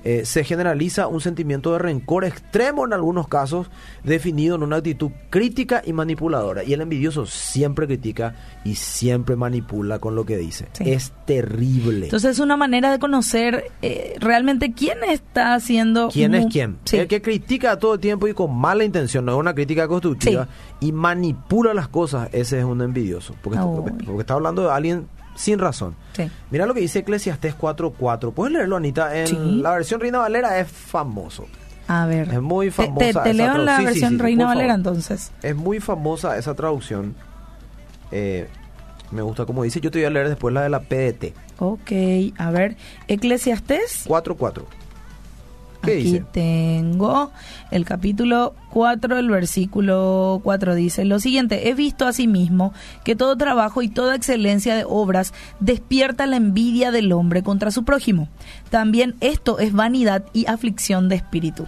Eh, 0.04 0.26
se 0.26 0.44
generaliza 0.44 1.08
un 1.08 1.22
sentimiento 1.22 1.74
de 1.74 1.80
rencor 1.80 2.26
extremo 2.26 2.86
en 2.86 2.94
algunos 2.94 3.28
casos, 3.28 3.70
definido 4.04 4.56
en 4.56 4.64
una 4.64 4.78
actitud 4.78 5.12
crítica 5.30 5.84
y 5.86 5.94
manipuladora. 5.94 6.64
Y 6.64 6.74
el 6.74 6.82
envidioso 6.82 7.26
siempre 7.28 7.86
critica 7.86 8.36
y 8.64 8.76
siempre 8.76 9.36
manipula 9.36 10.00
con 10.00 10.16
lo 10.16 10.26
que 10.26 10.38
dice. 10.38 10.68
Sí. 10.74 10.90
Es 10.92 11.14
terrible. 11.26 12.06
Entonces 12.06 12.32
es 12.32 12.40
una 12.40 12.58
manera 12.58 12.92
de 12.92 13.00
conocer 13.00 13.66
eh, 13.82 14.16
realmente 14.20 14.74
quién 14.74 14.98
está 15.08 15.54
haciendo... 15.54 16.10
¿Quién 16.10 16.34
es 16.36 16.48
quién? 16.48 16.78
Sí. 16.86 16.98
El 16.98 17.08
que 17.08 17.22
critica 17.22 17.78
todo 17.78 17.94
el 17.96 18.00
tiempo 18.00 18.28
y 18.28 18.34
con 18.34 18.56
mala 18.56 18.84
intención, 18.84 19.26
no 19.26 19.34
es 19.34 19.38
una 19.38 19.54
crítica 19.54 19.88
constructiva, 19.88 20.48
y 20.80 20.92
manipula 20.92 21.74
las 21.74 21.88
cosas, 21.88 22.30
ese 22.32 22.58
es 22.60 22.66
un 22.66 22.82
envidioso. 22.82 23.36
Porque, 23.44 23.60
está- 23.60 24.06
porque 24.06 24.22
está 24.22 24.34
hablando 24.34 24.64
de 24.64 24.72
alguien 24.72 25.08
sin 25.36 25.60
razón. 25.60 25.96
Sí. 26.14 26.30
Mira 26.50 26.66
lo 26.66 26.74
que 26.74 26.82
dice 26.82 27.00
Eclesiastés 27.00 27.56
4.4. 27.58 28.34
¿Puedes 28.34 28.54
leerlo, 28.54 28.76
Anita? 28.78 29.16
En 29.18 29.28
Sí. 29.28 29.38
la 29.62 29.72
versión 29.72 30.00
Reina 30.02 30.20
Valera 30.20 30.60
es 30.60 30.68
famoso. 30.70 31.46
A 31.88 32.06
ver. 32.06 32.30
Es 32.34 32.42
muy 32.42 32.68
Te- 32.70 32.72
te- 32.72 32.84
famosa 32.88 33.24
Te, 33.24 33.30
esa 33.32 33.34
leo 33.34 33.56
en 33.56 33.66
la. 33.66 33.78
Sí, 33.80 33.86
versión 33.86 34.20
Reina 34.20 34.46
Valera 34.46 34.74
entonces. 34.76 35.32
Es 35.42 35.56
muy 35.56 35.80
famosa 35.80 36.38
esa 36.38 36.54
traducción. 36.54 37.16
Eh, 38.12 38.48
me 39.12 39.22
gusta 39.22 39.46
como 39.46 39.64
dice. 39.64 39.82
Yo 39.82 39.92
te 39.92 40.00
voy 40.00 40.06
a 40.06 40.10
leer 40.10 40.30
después 40.30 40.54
la 40.54 40.62
de 40.64 40.70
la 40.70 40.80
PDT. 40.82 41.34
Ok, 41.60 41.92
a 42.38 42.50
ver. 42.52 42.78
Eclesiastés. 43.08 44.06
4.4. 44.08 44.64
¿Qué 45.84 45.94
Aquí 45.94 46.04
dice? 46.04 46.26
tengo 46.32 47.32
el 47.72 47.86
capítulo 47.86 48.54
4, 48.72 49.18
el 49.18 49.30
versículo 49.30 50.40
4 50.44 50.76
dice 50.76 51.06
lo 51.06 51.20
siguiente, 51.20 51.70
he 51.70 51.74
visto 51.74 52.06
asimismo 52.06 52.74
que 53.04 53.16
todo 53.16 53.36
trabajo 53.36 53.82
y 53.82 53.90
toda 53.90 54.16
excelencia 54.16 54.76
de 54.76 54.86
obras 54.88 55.34
despierta 55.60 56.26
la 56.28 56.38
envidia 56.38 56.92
del 56.92 57.12
hombre 57.12 57.44
contra 57.44 57.72
su 57.72 57.84
prójimo. 57.84 58.30
También 58.70 59.16
esto 59.22 59.60
es 59.60 59.74
vanidad 59.74 60.24
y 60.34 60.46
aflicción 60.48 61.10
de 61.10 61.16
espíritu. 61.16 61.68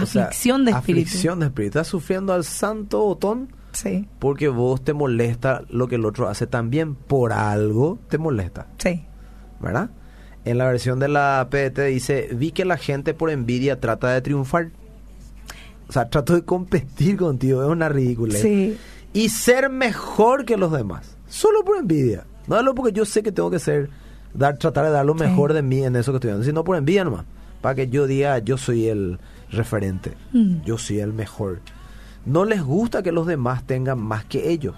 O 0.00 0.06
sea, 0.06 0.24
Aflicción 0.24 0.64
de 0.64 0.70
espíritu. 0.72 1.06
Aflicción 1.08 1.40
de 1.40 1.46
espíritu. 1.46 1.78
Estás 1.78 1.88
sufriendo 1.88 2.32
al 2.32 2.44
santo 2.44 3.00
botón 3.04 3.48
Sí, 3.72 4.08
porque 4.18 4.48
vos 4.48 4.82
te 4.82 4.92
molesta 4.92 5.62
lo 5.68 5.88
que 5.88 5.96
el 5.96 6.04
otro 6.04 6.28
hace 6.28 6.46
también. 6.46 6.94
Por 6.94 7.32
algo 7.32 7.98
te 8.08 8.18
molesta. 8.18 8.66
sí. 8.78 9.04
¿Verdad? 9.60 9.90
En 10.44 10.58
la 10.58 10.66
versión 10.66 10.98
de 10.98 11.08
la 11.08 11.48
PDT 11.50 11.80
dice, 11.88 12.28
vi 12.32 12.52
que 12.52 12.64
la 12.64 12.76
gente 12.76 13.12
por 13.14 13.30
envidia 13.30 13.80
trata 13.80 14.10
de 14.12 14.20
triunfar. 14.22 14.70
O 15.88 15.92
sea, 15.92 16.08
trato 16.08 16.34
de 16.34 16.42
competir 16.42 17.16
contigo, 17.16 17.62
es 17.62 17.68
una 17.68 17.88
ridícula. 17.88 18.34
Sí. 18.38 18.76
Y 19.12 19.28
ser 19.30 19.70
mejor 19.70 20.44
que 20.44 20.56
los 20.56 20.72
demás. 20.72 21.16
Solo 21.28 21.64
por 21.64 21.76
envidia. 21.78 22.24
No 22.46 22.56
solo 22.56 22.74
porque 22.74 22.92
yo 22.92 23.04
sé 23.04 23.22
que 23.22 23.32
tengo 23.32 23.50
que 23.50 23.58
ser, 23.58 23.90
dar, 24.32 24.56
tratar 24.58 24.86
de 24.86 24.90
dar 24.90 25.04
lo 25.04 25.14
Sí. 25.14 25.20
mejor 25.24 25.52
de 25.52 25.62
mí 25.62 25.82
en 25.84 25.96
eso 25.96 26.12
que 26.12 26.16
estoy 26.16 26.30
haciendo, 26.30 26.44
sino 26.46 26.64
por 26.64 26.76
envidia 26.76 27.04
nomás. 27.04 27.24
Para 27.60 27.74
que 27.74 27.88
yo 27.88 28.06
diga, 28.06 28.38
yo 28.38 28.56
soy 28.56 28.86
el 28.86 29.18
referente. 29.50 30.12
Mm. 30.32 30.62
Yo 30.64 30.78
soy 30.78 31.00
el 31.00 31.12
mejor. 31.12 31.60
No 32.24 32.44
les 32.44 32.62
gusta 32.62 33.02
que 33.02 33.12
los 33.12 33.26
demás 33.26 33.64
tengan 33.66 33.98
más 33.98 34.24
que 34.24 34.50
ellos. 34.50 34.76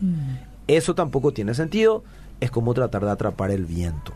Mm. 0.00 0.36
Eso 0.68 0.94
tampoco 0.94 1.32
tiene 1.32 1.54
sentido. 1.54 2.04
Es 2.40 2.50
como 2.50 2.74
tratar 2.74 3.04
de 3.04 3.10
atrapar 3.10 3.50
el 3.50 3.64
viento. 3.64 4.12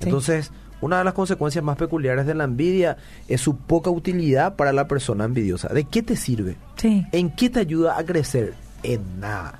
Sí. 0.00 0.06
Entonces, 0.06 0.50
una 0.80 0.98
de 0.98 1.04
las 1.04 1.14
consecuencias 1.14 1.62
más 1.64 1.76
peculiares 1.76 2.26
de 2.26 2.34
la 2.34 2.44
envidia 2.44 2.96
es 3.28 3.40
su 3.40 3.56
poca 3.56 3.90
utilidad 3.90 4.56
para 4.56 4.72
la 4.72 4.88
persona 4.88 5.24
envidiosa. 5.24 5.68
¿De 5.68 5.84
qué 5.84 6.02
te 6.02 6.16
sirve? 6.16 6.56
Sí. 6.76 7.06
¿En 7.12 7.30
qué 7.30 7.50
te 7.50 7.60
ayuda 7.60 7.98
a 7.98 8.04
crecer? 8.04 8.54
En 8.82 9.20
nada. 9.20 9.58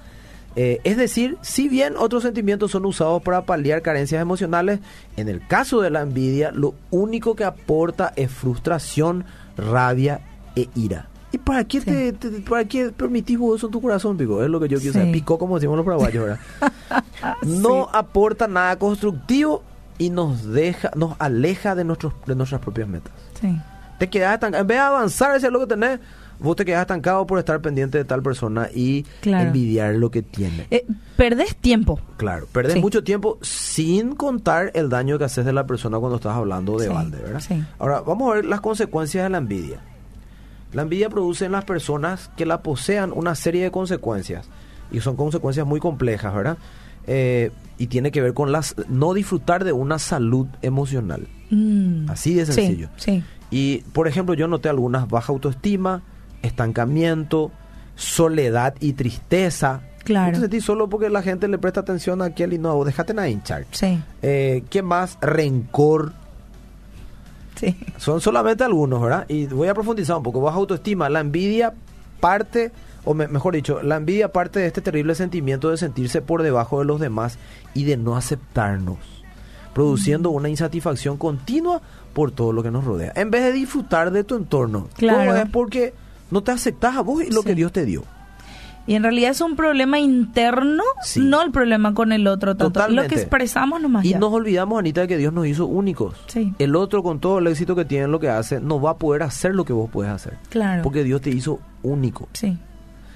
Eh, 0.56 0.80
es 0.82 0.96
decir, 0.96 1.36
si 1.42 1.68
bien 1.68 1.94
otros 1.96 2.22
sentimientos 2.24 2.72
son 2.72 2.84
usados 2.84 3.22
para 3.22 3.42
paliar 3.42 3.82
carencias 3.82 4.20
emocionales, 4.20 4.80
en 5.16 5.28
el 5.28 5.46
caso 5.46 5.80
de 5.80 5.90
la 5.90 6.00
envidia, 6.00 6.50
lo 6.52 6.74
único 6.90 7.36
que 7.36 7.44
aporta 7.44 8.12
es 8.16 8.30
frustración, 8.32 9.24
rabia 9.56 10.22
e 10.56 10.68
ira. 10.74 11.06
¿Y 11.32 11.38
para 11.38 11.62
qué, 11.64 11.80
Sí. 11.80 11.86
te, 11.86 12.12
te- 12.14 12.30
para 12.40 12.64
qué 12.64 12.90
permitís 12.90 13.38
vos 13.38 13.58
eso 13.58 13.66
en 13.68 13.72
tu 13.72 13.80
corazón, 13.80 14.16
Pico? 14.16 14.42
Es 14.42 14.50
lo 14.50 14.58
que 14.58 14.66
yo 14.68 14.78
quiero 14.78 14.94
Sí. 14.94 14.98
saber. 14.98 15.12
Picó 15.12 15.38
como 15.38 15.54
decimos 15.56 15.76
los 15.76 15.84
paraguayos, 15.86 16.24
¿verdad? 16.24 16.40
no 17.42 17.84
Sí. 17.84 17.90
aporta 17.92 18.48
nada 18.48 18.76
constructivo 18.76 19.62
y 20.00 20.10
nos 20.10 20.44
deja, 20.50 20.90
nos 20.96 21.14
aleja 21.20 21.74
de 21.76 21.84
nuestros, 21.84 22.14
de 22.26 22.34
nuestras 22.34 22.60
propias 22.60 22.88
metas. 22.88 23.12
Sí. 23.40 23.56
Te 23.98 24.08
quedas 24.08 24.34
estancado. 24.34 24.62
En 24.62 24.66
vez 24.66 24.76
de 24.78 24.80
avanzar 24.82 25.30
hacia 25.36 25.50
lo 25.50 25.60
que 25.60 25.66
tenés, 25.66 26.00
vos 26.38 26.56
te 26.56 26.64
quedas 26.64 26.80
estancado 26.80 27.26
por 27.26 27.38
estar 27.38 27.60
pendiente 27.60 27.98
de 27.98 28.06
tal 28.06 28.22
persona 28.22 28.68
y 28.74 29.02
Claro. 29.20 29.48
envidiar 29.48 29.94
lo 29.96 30.10
que 30.10 30.22
tiene. 30.22 30.66
Eh, 30.70 30.86
perdés 31.18 31.54
tiempo. 31.54 32.00
Claro, 32.16 32.46
perdés 32.50 32.72
Sí. 32.74 32.80
mucho 32.80 33.04
tiempo 33.04 33.38
sin 33.42 34.14
contar 34.14 34.70
el 34.74 34.88
daño 34.88 35.18
que 35.18 35.24
haces 35.24 35.44
de 35.44 35.52
la 35.52 35.66
persona 35.66 35.98
cuando 35.98 36.16
estás 36.16 36.34
hablando 36.34 36.78
de 36.78 36.86
Sí, 36.88 36.92
balde, 36.94 37.18
¿verdad? 37.18 37.40
sí. 37.40 37.62
Ahora, 37.78 38.00
vamos 38.00 38.32
a 38.32 38.36
ver 38.36 38.46
las 38.46 38.62
consecuencias 38.62 39.24
de 39.24 39.28
la 39.30 39.36
envidia. 39.38 39.80
La 40.72 40.80
envidia 40.82 41.10
produce 41.10 41.44
en 41.44 41.52
las 41.52 41.66
personas 41.66 42.30
que 42.38 42.46
la 42.46 42.62
posean 42.62 43.12
una 43.14 43.34
serie 43.34 43.62
de 43.64 43.70
consecuencias 43.70 44.48
y 44.90 45.00
son 45.00 45.14
consecuencias 45.16 45.66
muy 45.66 45.78
complejas, 45.78 46.34
¿verdad? 46.34 46.56
Eh, 47.06 47.50
y 47.80 47.86
tiene 47.88 48.12
que 48.12 48.20
ver 48.20 48.34
con 48.34 48.52
las 48.52 48.76
no 48.88 49.14
disfrutar 49.14 49.64
de 49.64 49.72
una 49.72 49.98
salud 49.98 50.46
emocional. 50.62 51.26
Mm. 51.50 52.08
Así 52.10 52.34
de 52.34 52.44
Sí, 52.46 52.52
sencillo. 52.52 52.90
Sí, 52.96 53.24
Y, 53.50 53.78
por 53.92 54.06
ejemplo, 54.06 54.34
yo 54.34 54.46
noté 54.46 54.68
algunas 54.68 55.08
baja 55.08 55.32
autoestima, 55.32 56.02
estancamiento, 56.42 57.50
soledad 57.96 58.74
y 58.80 58.92
tristeza. 58.92 59.80
Claro. 60.04 60.38
Sentís 60.38 60.64
solo 60.64 60.88
porque 60.88 61.08
la 61.10 61.22
gente 61.22 61.48
le 61.48 61.58
presta 61.58 61.80
atención 61.80 62.22
a 62.22 62.26
aquel 62.26 62.52
y 62.52 62.58
no, 62.58 62.84
déjate 62.84 63.14
nada 63.14 63.28
hinchar. 63.28 63.64
sí, 63.72 63.98
Eh, 64.22 64.62
¿Qué 64.70 64.82
más? 64.82 65.18
Rencor. 65.22 66.12
sí. 67.56 67.76
Son 67.96 68.20
solamente 68.20 68.62
algunos, 68.64 69.00
¿verdad? 69.02 69.24
Y 69.28 69.46
voy 69.46 69.68
a 69.68 69.74
profundizar 69.74 70.16
un 70.16 70.22
poco. 70.22 70.40
Baja 70.40 70.56
autoestima, 70.58 71.08
la 71.08 71.20
envidia 71.20 71.72
parte, 72.20 72.72
o 73.04 73.14
me- 73.14 73.28
mejor 73.28 73.54
dicho, 73.54 73.82
la 73.82 73.96
envidia 73.96 74.32
parte 74.32 74.60
de 74.60 74.66
este 74.66 74.80
terrible 74.80 75.14
sentimiento 75.14 75.70
de 75.70 75.76
sentirse 75.76 76.22
por 76.22 76.42
debajo 76.42 76.78
de 76.80 76.84
los 76.84 77.00
demás 77.00 77.38
y 77.74 77.84
de 77.84 77.96
no 77.96 78.16
aceptarnos, 78.16 78.98
produciendo 79.74 80.30
una 80.30 80.48
insatisfacción 80.48 81.16
continua 81.16 81.80
por 82.12 82.32
todo 82.32 82.52
lo 82.52 82.62
que 82.62 82.70
nos 82.70 82.84
rodea. 82.84 83.12
En 83.16 83.30
vez 83.30 83.42
de 83.44 83.52
disfrutar 83.52 84.10
de 84.10 84.24
tu 84.24 84.34
entorno, 84.36 84.88
Claro. 84.96 85.36
es 85.36 85.48
porque 85.48 85.94
no 86.30 86.42
te 86.42 86.52
aceptas 86.52 86.96
a 86.96 87.02
vos 87.02 87.22
y 87.22 87.30
lo 87.30 87.42
Sí. 87.42 87.48
que 87.48 87.54
Dios 87.54 87.72
te 87.72 87.84
dio. 87.84 88.02
Y 88.86 88.94
en 88.94 89.02
realidad 89.04 89.30
es 89.30 89.40
un 89.40 89.54
problema 89.56 90.00
interno, 90.00 90.82
Sí. 91.04 91.20
no 91.20 91.42
el 91.42 91.52
problema 91.52 91.94
con 91.94 92.10
el 92.12 92.26
otro. 92.26 92.52
tanto. 92.56 92.64
Lo 92.64 92.72
Totalmente. 92.72 93.14
que 93.14 93.20
expresamos 93.20 93.80
nomás 93.80 94.04
Y 94.04 94.10
ya. 94.10 94.18
nos 94.18 94.32
olvidamos, 94.32 94.78
Anita, 94.78 95.02
de 95.02 95.08
que 95.08 95.16
Dios 95.18 95.32
nos 95.32 95.46
hizo 95.46 95.66
únicos. 95.66 96.16
Sí. 96.26 96.52
El 96.58 96.74
otro, 96.74 97.02
con 97.02 97.20
todo 97.20 97.38
el 97.38 97.46
éxito 97.46 97.76
que 97.76 97.84
tiene 97.84 98.06
en 98.06 98.10
lo 98.10 98.18
que 98.18 98.30
hace, 98.30 98.58
no 98.58 98.80
va 98.80 98.92
a 98.92 98.96
poder 98.96 99.22
hacer 99.22 99.54
lo 99.54 99.64
que 99.64 99.72
vos 99.72 99.88
puedes 99.90 100.10
hacer. 100.10 100.38
Claro. 100.48 100.82
Porque 100.82 101.04
Dios 101.04 101.20
te 101.20 101.30
hizo 101.30 101.60
único. 101.82 102.28
Sí, 102.32 102.58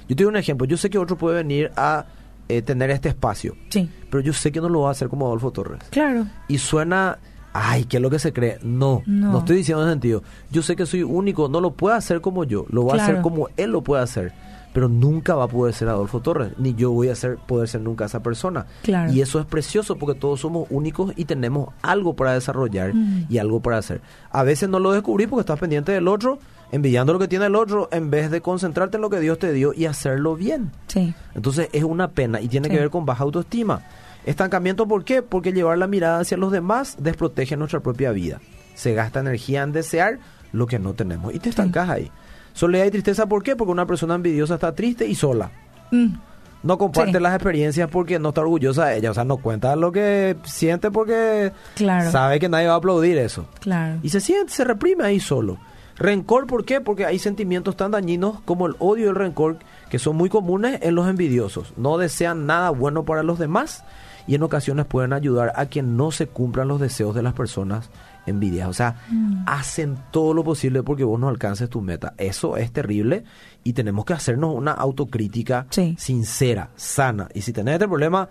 Yo 0.09 0.17
te 0.17 0.23
doy 0.25 0.31
un 0.31 0.37
ejemplo. 0.37 0.67
Yo 0.67 0.77
sé 0.77 0.91
que 0.91 0.99
otro 0.99 1.17
puede 1.17 1.37
venir 1.37 1.71
a 1.77 2.07
eh, 2.49 2.61
tener 2.63 2.91
este 2.91 3.09
espacio, 3.09 3.55
sí, 3.71 3.89
pero 4.11 4.23
yo 4.23 4.33
sé 4.33 4.53
que 4.53 4.61
no 4.61 4.69
lo 4.69 4.83
va 4.83 4.89
a 4.89 4.93
hacer 4.93 5.09
como 5.09 5.27
Adolfo 5.27 5.51
Torres. 5.51 5.81
claro. 5.91 6.27
Y 6.49 6.59
suena, 6.59 7.19
ay, 7.55 7.85
¿qué 7.87 7.97
es 7.97 8.03
lo 8.03 8.11
que 8.11 8.19
se 8.19 8.33
cree? 8.33 8.59
No, 8.63 9.03
no, 9.07 9.33
No. 9.33 9.39
estoy 9.39 9.57
diciendo 9.57 9.83
en 9.83 9.89
ese 9.89 9.95
sentido. 9.95 10.23
Yo 10.51 10.63
sé 10.63 10.77
que 10.77 10.85
soy 10.87 11.03
único, 11.05 11.49
no 11.49 11.61
lo 11.61 11.71
puede 11.73 11.97
hacer 11.97 12.21
como 12.21 12.45
yo, 12.45 12.67
lo 12.69 12.85
va 12.85 12.95
a 12.99 13.03
hacer 13.03 13.23
como 13.23 13.49
él 13.57 13.71
lo 13.71 13.83
puede 13.83 14.03
hacer. 14.03 14.33
Pero 14.75 14.89
nunca 14.89 15.37
va 15.37 15.45
a 15.45 15.49
poder 15.49 15.73
ser 15.73 15.89
Adolfo 15.89 16.19
Torres, 16.21 16.51
ni 16.59 16.75
yo 16.75 16.91
voy 16.91 17.09
a 17.09 17.15
ser, 17.15 17.37
poder 17.37 17.69
ser 17.69 17.81
nunca 17.81 18.07
esa 18.07 18.25
persona. 18.25 18.67
Claro. 18.83 19.13
Y 19.13 19.21
eso 19.21 19.39
es 19.39 19.47
precioso 19.47 19.95
porque 19.97 20.19
todos 20.19 20.41
somos 20.41 20.67
únicos 20.69 21.13
y 21.15 21.27
tenemos 21.27 21.69
algo 21.81 22.15
para 22.17 22.33
desarrollar 22.35 22.93
Mm. 22.93 23.27
y 23.29 23.39
algo 23.39 23.61
para 23.61 23.79
hacer. 23.79 24.01
A 24.33 24.43
veces 24.43 24.69
no 24.69 24.81
lo 24.81 24.91
descubrí 24.93 25.29
porque 25.29 25.43
estás 25.43 25.61
pendiente 25.61 25.93
del 25.93 26.09
otro, 26.09 26.41
envidiando 26.75 27.13
lo 27.13 27.19
que 27.19 27.29
tiene 27.29 27.47
el 27.47 27.55
otro, 27.55 27.89
en 27.93 28.11
vez 28.11 28.31
de 28.31 28.41
concentrarte 28.41 28.97
en 28.97 29.03
lo 29.03 29.11
que 29.11 29.21
Dios 29.21 29.39
te 29.39 29.53
dio 29.53 29.73
y 29.75 29.87
hacerlo 29.87 30.35
bien. 30.37 30.73
Sí, 30.89 31.15
Entonces 31.35 31.69
es 31.73 31.85
una 31.85 32.09
pena 32.09 32.41
y 32.41 32.49
tiene 32.49 32.69
Sí. 32.69 32.75
que 32.75 32.81
ver 32.81 32.91
con 32.91 33.07
baja 33.07 33.25
autoestima. 33.25 33.83
Estancamiento, 34.27 34.87
¿por 34.89 35.05
qué? 35.05 35.23
Porque 35.23 35.53
llevar 35.53 35.79
la 35.79 35.87
mirada 35.87 36.21
hacia 36.21 36.37
los 36.37 36.51
demás 36.51 36.97
desprotege 36.99 37.57
nuestra 37.57 37.81
propia 37.81 38.11
vida. 38.11 38.41
Se 38.75 38.95
gasta 38.95 39.21
energía 39.21 39.63
en 39.63 39.73
desear 39.73 40.19
lo 40.53 40.67
que 40.67 40.79
no 40.79 40.95
tenemos 40.95 41.35
y 41.35 41.39
te 41.39 41.51
estancas 41.51 41.89
ahí. 41.91 42.11
Soledad 42.55 42.87
y 42.87 42.91
tristeza, 42.91 43.27
¿por 43.27 43.43
qué? 43.43 43.55
Porque 43.57 43.73
una 43.73 43.87
persona 43.87 44.15
envidiosa 44.15 44.55
está 44.55 44.75
triste 44.75 45.07
y 45.07 45.15
sola. 45.15 45.51
Mm, 45.91 46.15
No 46.63 46.79
comparte 46.79 47.19
Sí. 47.19 47.23
las 47.23 47.35
experiencias 47.35 47.91
porque 47.91 48.19
no 48.19 48.31
está 48.31 48.41
orgullosa 48.41 48.87
de 48.87 48.97
ella. 48.97 49.11
O 49.11 49.15
sea, 49.15 49.25
no 49.25 49.37
cuenta 49.37 49.77
lo 49.77 49.93
que 49.93 50.35
siente 50.45 50.91
porque 50.91 51.53
Claro. 51.75 52.11
sabe 52.11 52.41
que 52.41 52.49
nadie 52.49 52.69
va 52.69 52.73
a 52.73 52.77
aplaudir 52.79 53.19
eso. 53.19 53.45
claro. 53.61 53.99
Y 54.03 54.09
se 54.09 54.19
siente, 54.21 54.51
se 54.51 54.65
reprime 54.65 55.05
ahí 55.05 55.21
solo. 55.21 55.59
Rencor, 55.97 56.47
¿por 56.47 56.65
qué? 56.65 56.81
Porque 56.81 57.07
hay 57.07 57.19
sentimientos 57.19 57.77
tan 57.77 57.93
dañinos 57.93 58.41
como 58.45 58.67
el 58.67 58.75
odio 58.79 59.07
y 59.07 59.09
el 59.09 59.15
rencor 59.15 59.59
que 59.91 59.99
son 59.99 60.17
muy 60.17 60.29
comunes 60.29 60.81
en 60.83 60.95
los 60.97 61.09
envidiosos. 61.09 61.73
No 61.77 61.99
desean 61.99 62.47
nada 62.47 62.71
bueno 62.71 63.05
para 63.05 63.23
los 63.23 63.39
demás 63.39 63.85
y 64.27 64.35
en 64.35 64.43
ocasiones 64.43 64.87
pueden 64.87 65.13
ayudar 65.13 65.53
a 65.55 65.67
que 65.67 65.83
no 65.83 66.11
se 66.11 66.27
cumplan 66.27 66.67
los 66.69 66.81
deseos 66.81 67.15
de 67.15 67.23
las 67.23 67.35
personas 67.35 67.91
envidiadas. 68.27 68.71
O 68.71 68.75
sea, 68.75 68.97
Mm. 69.11 69.45
hacen 69.47 69.99
todo 70.11 70.35
lo 70.35 70.43
posible 70.43 70.83
porque 70.83 71.05
vos 71.05 71.21
no 71.21 71.29
alcances 71.29 71.69
tu 71.69 71.81
meta. 71.81 72.15
Eso 72.17 72.57
es 72.57 72.73
terrible 72.73 73.25
y 73.63 73.75
tenemos 73.75 74.05
que 74.05 74.15
hacernos 74.15 74.55
una 74.55 74.73
autocrítica 74.73 75.67
Sí. 75.71 75.95
sincera, 75.99 76.71
sana. 76.75 77.29
Y 77.35 77.43
si 77.43 77.53
tenés 77.53 77.75
este 77.75 77.87
problema, 77.87 78.29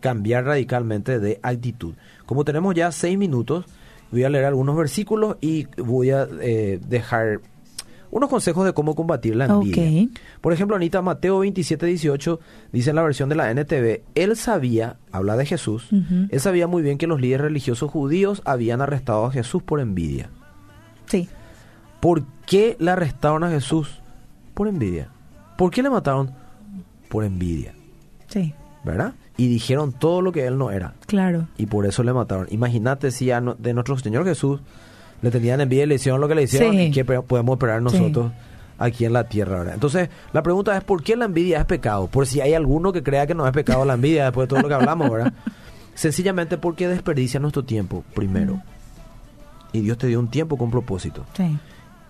cambiar 0.00 0.44
radicalmente 0.44 1.18
de 1.20 1.38
actitud. 1.42 1.94
Como 2.24 2.44
tenemos 2.44 2.74
ya 2.74 2.90
seis 2.92 3.18
minutos, 3.18 3.66
voy 4.12 4.24
a 4.24 4.28
leer 4.28 4.44
algunos 4.44 4.76
versículos 4.76 5.36
y 5.40 5.66
voy 5.78 6.10
a 6.10 6.28
eh, 6.40 6.78
dejar 6.86 7.40
unos 8.10 8.28
consejos 8.28 8.66
de 8.66 8.74
cómo 8.74 8.94
combatir 8.94 9.34
la 9.34 9.46
envidia. 9.46 10.08
Por 10.42 10.52
ejemplo, 10.52 10.76
Anita, 10.76 11.00
Mateo 11.00 11.38
27, 11.40 11.86
18 11.86 12.40
dice 12.70 12.90
en 12.90 12.96
la 12.96 13.02
versión 13.02 13.30
de 13.30 13.34
la 13.34 13.50
NTV, 13.50 14.02
él 14.14 14.36
sabía, 14.36 14.98
habla 15.10 15.36
de 15.36 15.46
Jesús, 15.46 15.88
él 15.90 16.40
sabía 16.40 16.66
muy 16.66 16.82
bien 16.82 16.98
que 16.98 17.06
los 17.06 17.20
líderes 17.20 17.46
religiosos 17.46 17.90
judíos 17.90 18.42
habían 18.44 18.82
arrestado 18.82 19.24
a 19.24 19.32
Jesús 19.32 19.62
por 19.62 19.80
envidia. 19.80 20.28
Sí, 21.06 21.28
¿Por 22.02 22.24
qué 22.46 22.76
le 22.80 22.90
arrestaron 22.90 23.44
a 23.44 23.50
Jesús? 23.50 24.00
Por 24.54 24.66
envidia. 24.66 25.08
¿Por 25.56 25.70
qué 25.70 25.84
le 25.84 25.88
mataron? 25.88 26.32
Por 27.08 27.22
envidia. 27.22 27.74
sí, 28.26 28.54
¿Verdad? 28.82 29.14
Y 29.36 29.48
dijeron 29.48 29.92
todo 29.92 30.20
lo 30.22 30.30
que 30.32 30.46
él 30.46 30.58
no 30.58 30.70
era. 30.70 30.94
claro. 31.06 31.46
Y 31.56 31.66
por 31.66 31.86
eso 31.86 32.02
le 32.02 32.12
mataron. 32.12 32.46
Imagínate 32.50 33.10
si 33.10 33.30
a 33.30 33.40
no- 33.40 33.54
de 33.54 33.72
nuestro 33.74 33.98
Señor 33.98 34.24
Jesús 34.24 34.60
le 35.22 35.30
tenían 35.30 35.60
envidia 35.60 35.84
y 35.84 35.86
le 35.86 35.94
hicieron 35.94 36.20
lo 36.20 36.28
que 36.28 36.34
le 36.34 36.42
hicieron. 36.42 36.72
Sí. 36.76 36.90
¿Qué 36.90 37.04
podemos 37.04 37.54
esperar 37.54 37.80
nosotros 37.80 38.30
aquí 38.78 39.04
en 39.04 39.12
la 39.14 39.24
tierra? 39.28 39.58
¿verdad? 39.60 39.74
Entonces, 39.74 40.10
la 40.32 40.42
pregunta 40.42 40.76
es: 40.76 40.84
¿por 40.84 41.02
qué 41.02 41.16
la 41.16 41.24
envidia 41.24 41.58
es 41.60 41.64
pecado? 41.64 42.08
Por 42.08 42.26
si 42.26 42.40
hay 42.40 42.52
alguno 42.54 42.92
que 42.92 43.02
crea 43.02 43.26
que 43.26 43.34
no 43.34 43.46
es 43.46 43.52
pecado 43.52 43.84
la 43.84 43.94
envidia 43.94 44.24
después 44.24 44.44
de 44.46 44.48
todo 44.50 44.60
lo 44.62 44.68
que 44.68 44.74
hablamos, 44.74 45.10
¿verdad? 45.10 45.32
Sencillamente 45.94 46.58
porque 46.58 46.88
desperdicia 46.88 47.38
nuestro 47.40 47.64
tiempo, 47.64 48.04
primero. 48.14 48.60
Y 49.72 49.80
Dios 49.80 49.96
te 49.98 50.06
dio 50.06 50.18
un 50.20 50.28
tiempo 50.28 50.56
con 50.58 50.70
propósito. 50.70 51.24
Sí. 51.34 51.58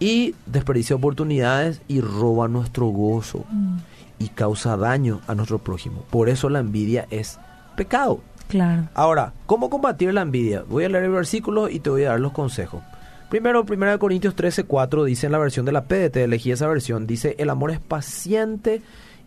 Y 0.01 0.35
desperdicia 0.47 0.97
oportunidades 0.97 1.81
y 1.87 2.01
roba 2.01 2.49
nuestro 2.49 2.87
gozo 2.87 3.45
Mm, 3.51 3.77
y 4.23 4.29
causa 4.29 4.77
daño 4.77 5.21
a 5.27 5.35
nuestro 5.35 5.59
prójimo. 5.59 6.05
Por 6.11 6.29
eso 6.29 6.49
la 6.49 6.61
envidia 6.61 7.07
es 7.11 7.39
pecado. 7.77 8.21
Claro. 8.49 8.89
Ahora, 8.95 9.33
¿cómo 9.47 9.69
combatir 9.69 10.15
la 10.15 10.23
envidia? 10.23 10.63
Voy 10.69 10.85
a 10.85 10.89
leer 10.89 11.05
el 11.05 11.11
versículo 11.11 11.69
y 11.69 11.81
te 11.81 11.91
voy 11.91 12.05
a 12.05 12.11
dar 12.11 12.21
los 12.21 12.33
consejos. 12.33 12.83
Primero, 13.31 13.65
1 13.69 13.99
Corintios 13.99 14.37
13, 14.37 14.65
4 14.65 15.05
dice 15.05 15.27
en 15.27 15.33
la 15.33 15.39
versión 15.39 15.65
de 15.65 15.73
la 15.73 15.85
PDT, 15.85 16.17
elegí 16.19 16.53
esa 16.53 16.69
versión, 16.69 17.07
dice, 17.07 17.35
el 17.39 17.51
amor 17.51 17.71
es 17.71 17.81
paciente 17.81 18.83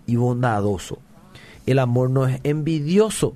y 0.05 0.15
bondadoso. 0.15 0.99
El 1.65 1.79
amor 1.79 2.12
no 2.12 2.27
es 2.27 2.39
envidioso, 2.43 3.36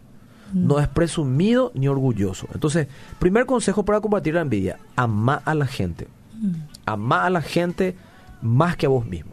no 0.53 0.79
es 0.79 0.87
presumido 0.87 1.71
ni 1.73 1.87
orgulloso. 1.87 2.47
Entonces, 2.53 2.87
primer 3.17 3.47
consejo 3.47 3.83
para 3.83 3.99
combatir 3.99 4.35
la 4.35 4.41
envidia, 4.41 4.77
ama 4.95 5.41
a 5.43 5.55
la 5.55 5.65
gente. 5.65 6.07
Mm, 6.39 6.51
Ama 6.85 7.25
a 7.25 7.29
la 7.29 7.41
gente 7.41 7.95
más 8.41 8.77
que 8.77 8.85
a 8.85 8.89
vos 8.89 9.05
mismo. 9.05 9.31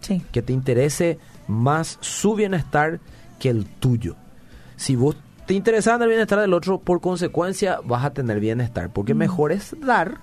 Sí, 0.00 0.22
Que 0.32 0.42
te 0.42 0.52
interese 0.52 1.18
más 1.48 1.98
su 2.00 2.34
bienestar 2.34 3.00
que 3.38 3.50
el 3.50 3.66
tuyo. 3.66 4.16
Si 4.76 4.94
vos 4.94 5.16
te 5.46 5.54
interesa 5.54 5.94
en 5.94 6.02
el 6.02 6.08
bienestar 6.08 6.38
del 6.40 6.52
otro, 6.52 6.78
por 6.78 7.00
consecuencia 7.00 7.80
vas 7.84 8.04
a 8.04 8.10
tener 8.10 8.38
bienestar. 8.38 8.92
Porque 8.92 9.14
mejor 9.14 9.50
es 9.50 9.74
dar 9.80 10.20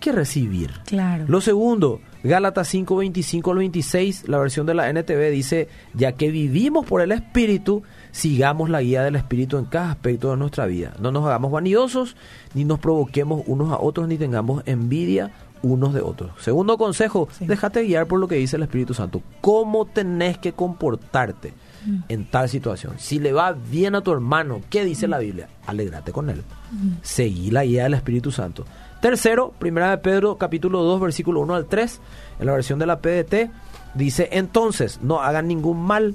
que 0.00 0.10
recibir. 0.10 0.72
claro. 0.84 1.26
Lo 1.28 1.40
segundo, 1.40 2.00
Gálatas 2.24 2.68
5, 2.68 2.96
25 2.96 3.50
al 3.52 3.58
26, 3.58 4.28
la 4.28 4.38
versión 4.38 4.66
de 4.66 4.74
la 4.74 4.88
NTV 4.88 5.30
dice, 5.30 5.68
ya 5.94 6.12
que 6.12 6.30
vivimos 6.30 6.86
por 6.86 7.02
el 7.02 7.12
Espíritu, 7.12 7.84
sigamos 8.10 8.68
la 8.68 8.80
guía 8.80 9.04
del 9.04 9.14
Espíritu 9.14 9.58
en 9.58 9.66
cada 9.66 9.92
aspecto 9.92 10.32
de 10.32 10.38
nuestra 10.38 10.66
vida. 10.66 10.94
No 11.00 11.12
nos 11.12 11.24
hagamos 11.24 11.52
vanidosos, 11.52 12.16
ni 12.54 12.64
nos 12.64 12.80
provoquemos 12.80 13.44
unos 13.46 13.70
a 13.70 13.78
otros, 13.78 14.08
ni 14.08 14.18
tengamos 14.18 14.62
envidia 14.66 15.30
unos 15.62 15.94
de 15.94 16.00
otros. 16.00 16.30
Segundo 16.40 16.76
consejo, 16.78 17.28
Sí. 17.38 17.46
déjate 17.46 17.82
guiar 17.84 18.06
por 18.06 18.18
lo 18.20 18.28
que 18.28 18.34
dice 18.36 18.56
el 18.56 18.62
Espíritu 18.64 18.94
Santo. 18.94 19.22
¿Cómo 19.40 19.86
tenés 19.86 20.38
que 20.38 20.52
comportarte 20.52 21.54
Mm. 21.86 21.98
en 22.08 22.24
tal 22.30 22.48
situación? 22.48 22.94
Si 22.98 23.18
le 23.18 23.32
va 23.32 23.52
bien 23.52 23.94
a 23.94 24.00
tu 24.02 24.12
hermano, 24.12 24.60
¿qué 24.70 24.84
dice 24.84 25.08
la 25.08 25.18
Biblia? 25.18 25.48
Alégrate 25.66 26.12
con 26.12 26.30
él. 26.30 26.42
Mm. 26.70 26.88
Seguí 27.02 27.50
la 27.50 27.64
guía 27.64 27.84
del 27.84 27.94
Espíritu 27.94 28.30
Santo. 28.30 28.64
Tercero, 29.00 29.52
primera 29.58 29.90
de 29.90 29.98
Pedro, 29.98 30.36
capítulo 30.38 30.82
2, 30.82 31.00
versículo 31.00 31.40
1 31.40 31.54
al 31.54 31.66
3, 31.66 32.00
en 32.38 32.46
la 32.46 32.52
versión 32.52 32.78
de 32.78 32.86
la 32.86 33.00
PDT, 33.00 33.50
dice, 33.94 34.28
entonces, 34.32 35.00
no 35.02 35.20
hagan 35.22 35.48
ningún 35.48 35.82
mal, 35.82 36.14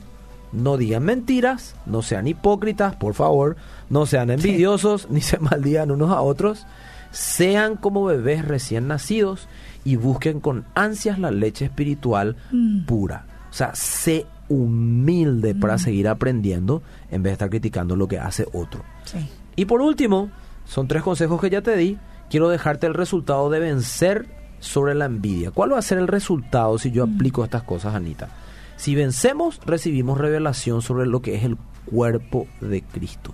no 0.53 0.77
digan 0.77 1.03
mentiras, 1.03 1.75
no 1.86 2.01
sean 2.01 2.27
hipócritas, 2.27 2.95
por 2.95 3.13
favor, 3.13 3.57
no 3.89 4.05
sean 4.05 4.29
envidiosos, 4.29 5.10
ni 5.10 5.19
se 5.19 5.38
maldigan 5.39 5.91
unos 5.91 6.12
a 6.12 6.21
otros, 6.21 6.65
sean 7.17 7.77
como 7.77 8.06
bebés 8.06 8.45
recién 8.45 8.88
nacidos 8.88 9.47
y 9.84 9.95
busquen 9.95 10.39
con 10.39 10.65
ansias 10.75 11.17
la 11.17 11.32
leche 11.32 11.65
espiritual 11.65 12.36
Mm. 12.51 12.86
pura. 12.86 13.25
O 13.49 13.53
sea, 13.53 13.73
sé 13.73 14.27
humilde 14.49 15.56
para 15.56 15.80
seguir 15.80 16.08
aprendiendo 16.08 16.84
en 17.10 17.23
vez 17.23 17.32
de 17.32 17.34
estar 17.34 17.49
criticando 17.49 17.95
lo 17.95 18.08
que 18.08 18.19
hace 18.19 18.45
otro. 18.53 18.84
Sí. 19.06 19.17
Y 19.56 19.65
por 19.65 19.82
último, 19.82 20.30
son 20.65 20.88
tres 20.88 21.01
consejos 21.01 21.41
que 21.41 21.49
ya 21.49 21.62
te 21.62 21.75
di. 21.75 21.97
Quiero 22.30 22.49
dejarte 22.49 22.86
el 22.86 22.93
resultado 22.93 23.49
de 23.49 23.60
vencer 23.62 24.27
sobre 24.60 24.93
la 24.93 25.06
envidia. 25.06 25.49
¿Cuál 25.49 25.73
va 25.73 25.80
a 25.80 25.82
ser 25.82 25.97
el 25.97 26.08
resultado 26.08 26.77
si 26.77 26.91
yo 26.91 27.03
aplico 27.03 27.43
estas 27.43 27.63
cosas, 27.63 27.95
Anita? 27.95 28.30
Si 28.75 28.93
vencemos, 28.93 29.60
recibimos 29.65 30.19
revelación 30.19 30.84
sobre 30.84 31.08
lo 31.08 31.21
que 31.23 31.34
es 31.36 31.43
el 31.43 31.58
cuerpo 31.86 32.45
de 32.62 32.84
Cristo. 32.84 33.34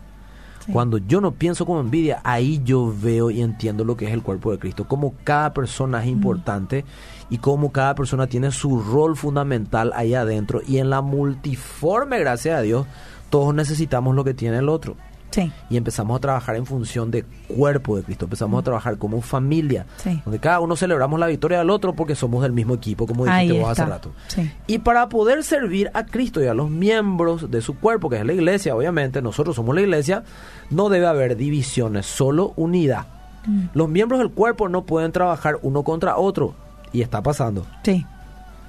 Sí. 0.65 0.71
Cuando 0.71 0.97
yo 0.97 1.21
no 1.21 1.31
pienso 1.31 1.65
como 1.65 1.79
envidia, 1.79 2.21
ahí 2.23 2.61
yo 2.63 2.93
veo 3.01 3.31
y 3.31 3.41
entiendo 3.41 3.83
lo 3.83 3.97
que 3.97 4.05
es 4.05 4.13
el 4.13 4.23
cuerpo 4.23 4.51
de 4.51 4.59
Cristo, 4.59 4.87
cómo 4.87 5.13
cada 5.23 5.53
persona 5.53 6.01
es 6.01 6.09
importante 6.09 6.85
y 7.29 7.37
cómo 7.37 7.71
cada 7.71 7.95
persona 7.95 8.27
tiene 8.27 8.51
su 8.51 8.81
rol 8.81 9.15
fundamental 9.15 9.91
ahí 9.95 10.13
adentro 10.13 10.61
y 10.65 10.77
en 10.77 10.89
la 10.89 11.01
multiforme, 11.01 12.19
gracias 12.19 12.57
a 12.57 12.61
Dios, 12.61 12.85
todos 13.29 13.53
necesitamos 13.53 14.15
lo 14.15 14.23
que 14.23 14.33
tiene 14.33 14.57
el 14.57 14.69
otro 14.69 14.95
Sí. 15.33 15.51
y 15.67 15.77
empezamos 15.77 16.15
a 16.15 16.19
trabajar 16.19 16.55
en 16.55 16.65
función 16.67 17.09
de 17.09 17.23
cuerpo 17.47 17.97
de 17.97 18.03
Cristo, 18.03 18.25
empezamos 18.25 18.59
a 18.59 18.63
trabajar 18.63 18.99
como 18.99 19.19
familia, 19.21 19.87
Sí. 19.97 20.21
donde 20.23 20.39
cada 20.39 20.59
uno 20.59 20.75
celebramos 20.75 21.19
la 21.19 21.25
victoria 21.25 21.57
del 21.57 21.71
otro 21.71 21.93
porque 21.93 22.13
somos 22.13 22.43
del 22.43 22.51
mismo 22.51 22.75
equipo, 22.75 23.07
como 23.07 23.25
dijiste 23.25 23.59
vos 23.59 23.71
hace 23.71 23.85
rato. 23.85 24.11
Sí. 24.27 24.51
Y 24.67 24.77
para 24.77 25.09
poder 25.09 25.43
servir 25.43 25.89
a 25.95 26.05
Cristo 26.05 26.43
y 26.43 26.45
a 26.45 26.53
los 26.53 26.69
miembros 26.69 27.49
de 27.49 27.61
su 27.61 27.79
cuerpo, 27.79 28.11
que 28.11 28.17
es 28.17 28.25
la 28.25 28.33
iglesia, 28.33 28.75
obviamente, 28.75 29.23
nosotros 29.23 29.55
somos 29.55 29.73
la 29.73 29.81
iglesia, 29.81 30.23
no 30.69 30.89
debe 30.89 31.07
haber 31.07 31.35
divisiones, 31.35 32.05
solo 32.05 32.53
unidad. 32.55 33.07
Mm. 33.47 33.65
Los 33.73 33.89
miembros 33.89 34.19
del 34.19 34.29
cuerpo 34.29 34.69
no 34.69 34.83
pueden 34.85 35.11
trabajar 35.11 35.57
uno 35.63 35.83
contra 35.83 36.17
otro, 36.17 36.53
y 36.91 37.01
está 37.01 37.23
pasando. 37.23 37.65
Sí. 37.83 38.05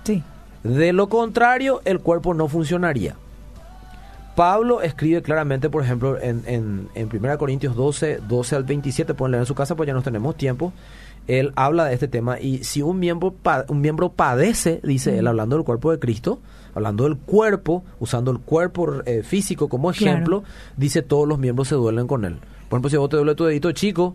Sí. 0.04 0.22
De 0.62 0.94
lo 0.94 1.10
contrario, 1.10 1.82
el 1.84 2.00
cuerpo 2.00 2.32
no 2.32 2.48
funcionaría. 2.48 3.16
Pablo 4.36 4.82
escribe 4.82 5.22
claramente, 5.22 5.70
por 5.70 5.82
ejemplo, 5.84 6.20
en, 6.20 6.42
en, 6.46 6.88
en 6.94 7.08
1 7.12 7.38
Corintios 7.38 7.76
12, 7.76 8.20
12 8.28 8.56
al 8.56 8.64
27, 8.64 9.14
pueden 9.14 9.32
leer 9.32 9.42
en 9.42 9.46
su 9.46 9.54
casa, 9.54 9.76
pues 9.76 9.86
ya 9.86 9.92
no 9.94 10.02
tenemos 10.02 10.36
tiempo. 10.36 10.72
Él 11.26 11.52
habla 11.56 11.84
de 11.86 11.94
este 11.94 12.08
tema 12.08 12.38
y 12.40 12.64
si 12.64 12.82
un 12.82 12.98
miembro, 12.98 13.34
un 13.68 13.80
miembro 13.80 14.10
padece, 14.10 14.80
dice 14.82 15.18
él, 15.18 15.26
hablando 15.26 15.56
del 15.56 15.64
cuerpo 15.64 15.90
de 15.90 15.98
Cristo, 15.98 16.40
hablando 16.74 17.04
del 17.04 17.16
cuerpo, 17.16 17.82
usando 18.00 18.30
el 18.30 18.40
cuerpo 18.40 19.02
eh, 19.06 19.22
físico 19.22 19.68
como 19.68 19.90
Claro. 19.92 20.12
ejemplo, 20.12 20.44
dice 20.76 21.00
todos 21.02 21.26
los 21.26 21.38
miembros 21.38 21.68
se 21.68 21.76
duelen 21.76 22.06
con 22.06 22.24
él. 22.24 22.36
Por 22.68 22.76
ejemplo, 22.78 22.90
si 22.90 22.96
vos 22.96 23.08
te 23.08 23.16
duele 23.16 23.34
tu 23.34 23.44
dedito 23.44 23.72
chico, 23.72 24.14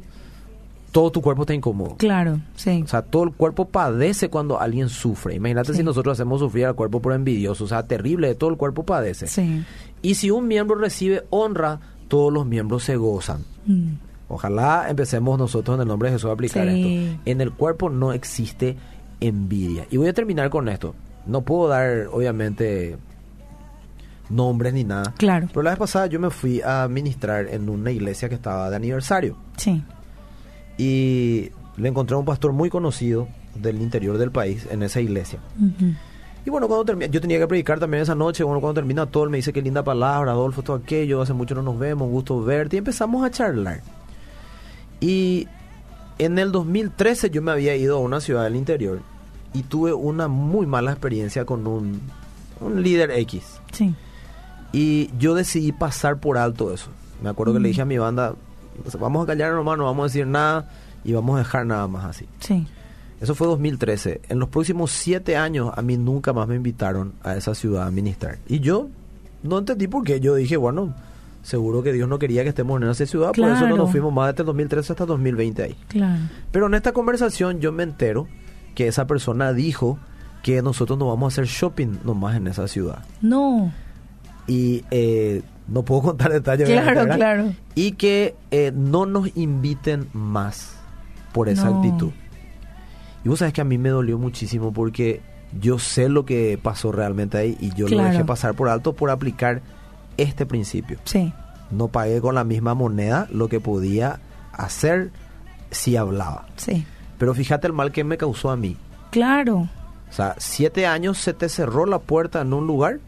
todo 0.91 1.11
tu 1.11 1.21
cuerpo 1.21 1.43
está 1.43 1.53
incómodo. 1.53 1.95
Claro. 1.97 2.39
Sí. 2.55 2.81
O 2.83 2.87
sea, 2.87 3.03
todo 3.03 3.23
el 3.23 3.31
cuerpo 3.31 3.65
padece 3.65 4.29
cuando 4.29 4.59
alguien 4.59 4.89
sufre. 4.89 5.35
Imagínate 5.35 5.71
Sí. 5.71 5.77
si 5.79 5.83
nosotros 5.83 6.13
hacemos 6.13 6.39
sufrir 6.39 6.65
al 6.65 6.73
cuerpo 6.75 6.99
por 6.99 7.13
envidioso. 7.13 7.63
O 7.63 7.67
sea, 7.67 7.83
terrible, 7.87 8.33
todo 8.35 8.49
el 8.49 8.57
cuerpo 8.57 8.83
padece. 8.83 9.27
Sí. 9.27 9.63
Y 10.01 10.15
si 10.15 10.31
un 10.31 10.47
miembro 10.47 10.77
recibe 10.77 11.25
honra, 11.29 11.79
todos 12.07 12.31
los 12.33 12.45
miembros 12.45 12.83
se 12.83 12.95
gozan. 12.95 13.43
Mm. 13.65 13.93
Ojalá 14.29 14.85
empecemos 14.89 15.37
nosotros 15.39 15.75
en 15.75 15.81
el 15.81 15.87
nombre 15.87 16.09
de 16.09 16.15
Jesús 16.15 16.29
a 16.29 16.33
aplicar 16.33 16.67
Sí. 16.69 16.97
esto. 17.15 17.21
En 17.25 17.41
el 17.41 17.51
cuerpo 17.51 17.89
no 17.89 18.13
existe 18.13 18.77
envidia. 19.19 19.85
Y 19.89 19.97
voy 19.97 20.07
a 20.07 20.13
terminar 20.13 20.49
con 20.49 20.69
esto. 20.69 20.95
No 21.25 21.41
puedo 21.41 21.67
dar, 21.67 22.07
obviamente, 22.11 22.97
nombres 24.29 24.73
ni 24.73 24.83
nada. 24.83 25.13
Claro. 25.17 25.47
Pero 25.47 25.63
la 25.63 25.71
vez 25.71 25.79
pasada 25.79 26.05
yo 26.07 26.19
me 26.19 26.29
fui 26.29 26.61
a 26.63 26.87
ministrar 26.87 27.47
en 27.47 27.69
una 27.69 27.91
iglesia 27.91 28.29
que 28.29 28.35
estaba 28.35 28.69
de 28.69 28.75
aniversario 28.75 29.35
Sí. 29.57 29.83
y 30.77 31.49
le 31.77 31.89
encontré 31.89 32.15
a 32.15 32.19
un 32.19 32.25
pastor 32.25 32.53
muy 32.53 32.69
conocido 32.69 33.27
del 33.55 33.81
interior 33.81 34.17
del 34.17 34.31
país 34.31 34.67
en 34.71 34.83
esa 34.83 35.01
iglesia. 35.01 35.39
Y 36.49 36.51
bueno, 36.51 36.67
cuando 36.67 36.83
termina, 36.83 37.11
yo 37.11 37.21
tenía 37.21 37.37
que 37.37 37.45
predicar 37.45 37.79
también 37.79 38.01
esa 38.01 38.15
noche, 38.15 38.43
bueno, 38.43 38.59
cuando 38.59 38.81
termina 38.81 39.05
todo, 39.05 39.25
él 39.25 39.29
me 39.29 39.37
dice 39.37 39.53
qué 39.53 39.61
linda 39.61 39.83
palabra, 39.83 40.31
Adolfo, 40.31 40.63
todo 40.63 40.77
aquello, 40.77 41.21
hace 41.21 41.31
mucho 41.31 41.53
no 41.53 41.61
nos 41.61 41.77
vemos, 41.77 42.07
un 42.07 42.11
gusto 42.11 42.43
verte, 42.43 42.75
y 42.75 42.79
empezamos 42.79 43.23
a 43.23 43.29
charlar. 43.29 43.83
Y 44.99 45.47
en 46.17 46.39
el 46.39 46.51
2013 46.51 47.29
yo 47.29 47.43
me 47.43 47.51
había 47.51 47.75
ido 47.75 47.97
a 47.97 47.99
una 47.99 48.19
ciudad 48.19 48.45
del 48.45 48.55
interior 48.55 49.01
y 49.53 49.61
tuve 49.61 49.93
una 49.93 50.27
muy 50.27 50.65
mala 50.65 50.89
experiencia 50.89 51.45
con 51.45 51.67
un, 51.67 52.01
un 52.61 52.81
líder 52.81 53.11
X. 53.11 53.43
Sí. 53.71 53.93
Y 54.71 55.11
yo 55.19 55.35
decidí 55.35 55.71
pasar 55.71 56.17
por 56.17 56.39
alto 56.39 56.73
eso. 56.73 56.89
Me 57.21 57.29
acuerdo 57.29 57.53
que 57.53 57.59
le 57.59 57.67
dije 57.67 57.83
a 57.83 57.85
mi 57.85 57.99
banda, 57.99 58.33
vamos 58.99 59.23
a 59.23 59.27
callar 59.27 59.53
nomás, 59.53 59.77
no 59.77 59.83
vamos 59.83 60.01
a 60.01 60.07
decir 60.07 60.25
nada 60.25 60.67
y 61.03 61.13
vamos 61.13 61.35
a 61.35 61.43
dejar 61.43 61.67
nada 61.67 61.87
más 61.87 62.05
así. 62.05 62.25
Sí. 62.39 62.65
Eso 63.21 63.35
fue 63.35 63.47
2013. 63.47 64.21
En 64.29 64.39
los 64.39 64.49
próximos 64.49 64.91
siete 64.91 65.35
años 65.37 65.71
a 65.75 65.81
mí 65.81 65.97
nunca 65.97 66.31
más 66.33 66.47
me 66.47 66.55
invitaron 66.55 67.13
a 67.23 67.35
esa 67.35 67.53
ciudad 67.55 67.87
a 67.87 67.91
ministrar. 67.91 68.37
Y 68.47 68.59
yo 68.59 68.87
no 69.43 69.57
entendí 69.59 69.87
por 69.87 70.03
qué. 70.03 70.19
Yo 70.19 70.35
dije, 70.35 70.55
bueno, 70.57 70.93
seguro 71.43 71.83
que 71.83 71.91
Dios 71.93 72.07
no 72.07 72.17
quería 72.19 72.43
que 72.43 72.49
estemos 72.49 72.81
en 72.81 72.87
esa 72.89 73.05
ciudad, 73.05 73.31
por 73.33 73.49
eso 73.49 73.67
no 73.67 73.75
nos 73.77 73.91
fuimos 73.91 74.13
más 74.13 74.27
desde 74.31 74.43
el 74.43 74.47
2013 74.47 74.93
hasta 74.93 75.05
2020 75.05 75.63
ahí. 75.63 75.75
Claro. 75.89 76.21
Pero 76.51 76.67
en 76.67 76.73
esta 76.75 76.91
conversación 76.93 77.59
yo 77.59 77.71
me 77.71 77.83
entero 77.83 78.27
que 78.75 78.87
esa 78.87 79.05
persona 79.07 79.51
dijo 79.53 79.99
que 80.43 80.61
nosotros 80.61 80.97
no 80.97 81.07
vamos 81.07 81.33
a 81.33 81.41
hacer 81.41 81.45
shopping 81.53 81.97
nomás 82.05 82.37
en 82.37 82.47
esa 82.47 82.67
ciudad. 82.69 82.99
No. 83.21 83.71
Y 84.47 84.85
eh, 84.91 85.41
no 85.67 85.83
puedo 85.83 86.01
contar 86.03 86.31
detalles. 86.31 86.69
Claro, 86.69 87.05
claro. 87.13 87.53
Y 87.75 87.91
que 87.93 88.35
eh, 88.51 88.71
no 88.73 89.05
nos 89.05 89.35
inviten 89.35 90.07
más 90.13 90.75
por 91.33 91.49
esa 91.49 91.69
No. 91.69 91.77
actitud. 91.77 92.11
Y 93.23 93.29
vos 93.29 93.39
sabés 93.39 93.53
que 93.53 93.61
a 93.61 93.65
mí 93.65 93.77
me 93.77 93.89
dolió 93.89 94.17
muchísimo 94.17 94.71
porque 94.71 95.21
yo 95.59 95.79
sé 95.79 96.09
lo 96.09 96.25
que 96.25 96.59
pasó 96.61 96.91
realmente 96.91 97.37
ahí 97.37 97.57
y 97.59 97.73
yo 97.73 97.87
lo 97.87 98.03
dejé 98.03 98.23
pasar 98.23 98.53
por 98.53 98.69
alto 98.69 98.93
por 98.93 99.09
aplicar 99.09 99.61
este 100.17 100.45
principio. 100.45 100.99
Sí. 101.05 101.33
No 101.71 101.87
pagué 101.89 102.21
con 102.21 102.35
la 102.35 102.43
misma 102.43 102.73
moneda 102.73 103.27
lo 103.31 103.47
que 103.47 103.59
podía 103.59 104.19
hacer 104.53 105.11
si 105.71 105.95
hablaba. 105.97 106.45
Sí. 106.55 106.85
Pero 107.17 107.33
fíjate 107.33 107.67
el 107.67 107.73
mal 107.73 107.91
que 107.91 108.03
me 108.03 108.17
causó 108.17 108.49
a 108.51 108.55
mí. 108.55 108.77
Claro. 109.11 109.67
O 110.09 110.13
sea, 110.13 110.35
siete 110.37 110.87
años 110.87 111.17
se 111.17 111.33
te 111.33 111.49
cerró 111.49 111.85
la 111.85 111.99
puerta 111.99 112.41
en 112.41 112.53
un 112.53 112.65
lugar 112.65 112.99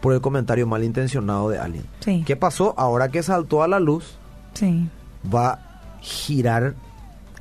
por 0.00 0.14
el 0.14 0.20
comentario 0.20 0.66
malintencionado 0.66 1.50
de 1.50 1.58
alguien. 1.58 1.84
Sí. 2.00 2.22
¿Qué 2.26 2.36
pasó? 2.36 2.74
Ahora 2.78 3.08
que 3.08 3.22
saltó 3.22 3.62
a 3.62 3.68
la 3.68 3.80
luz, 3.80 4.16
Sí. 4.54 4.88
va 5.34 5.50
a 5.52 5.58
girar 6.00 6.74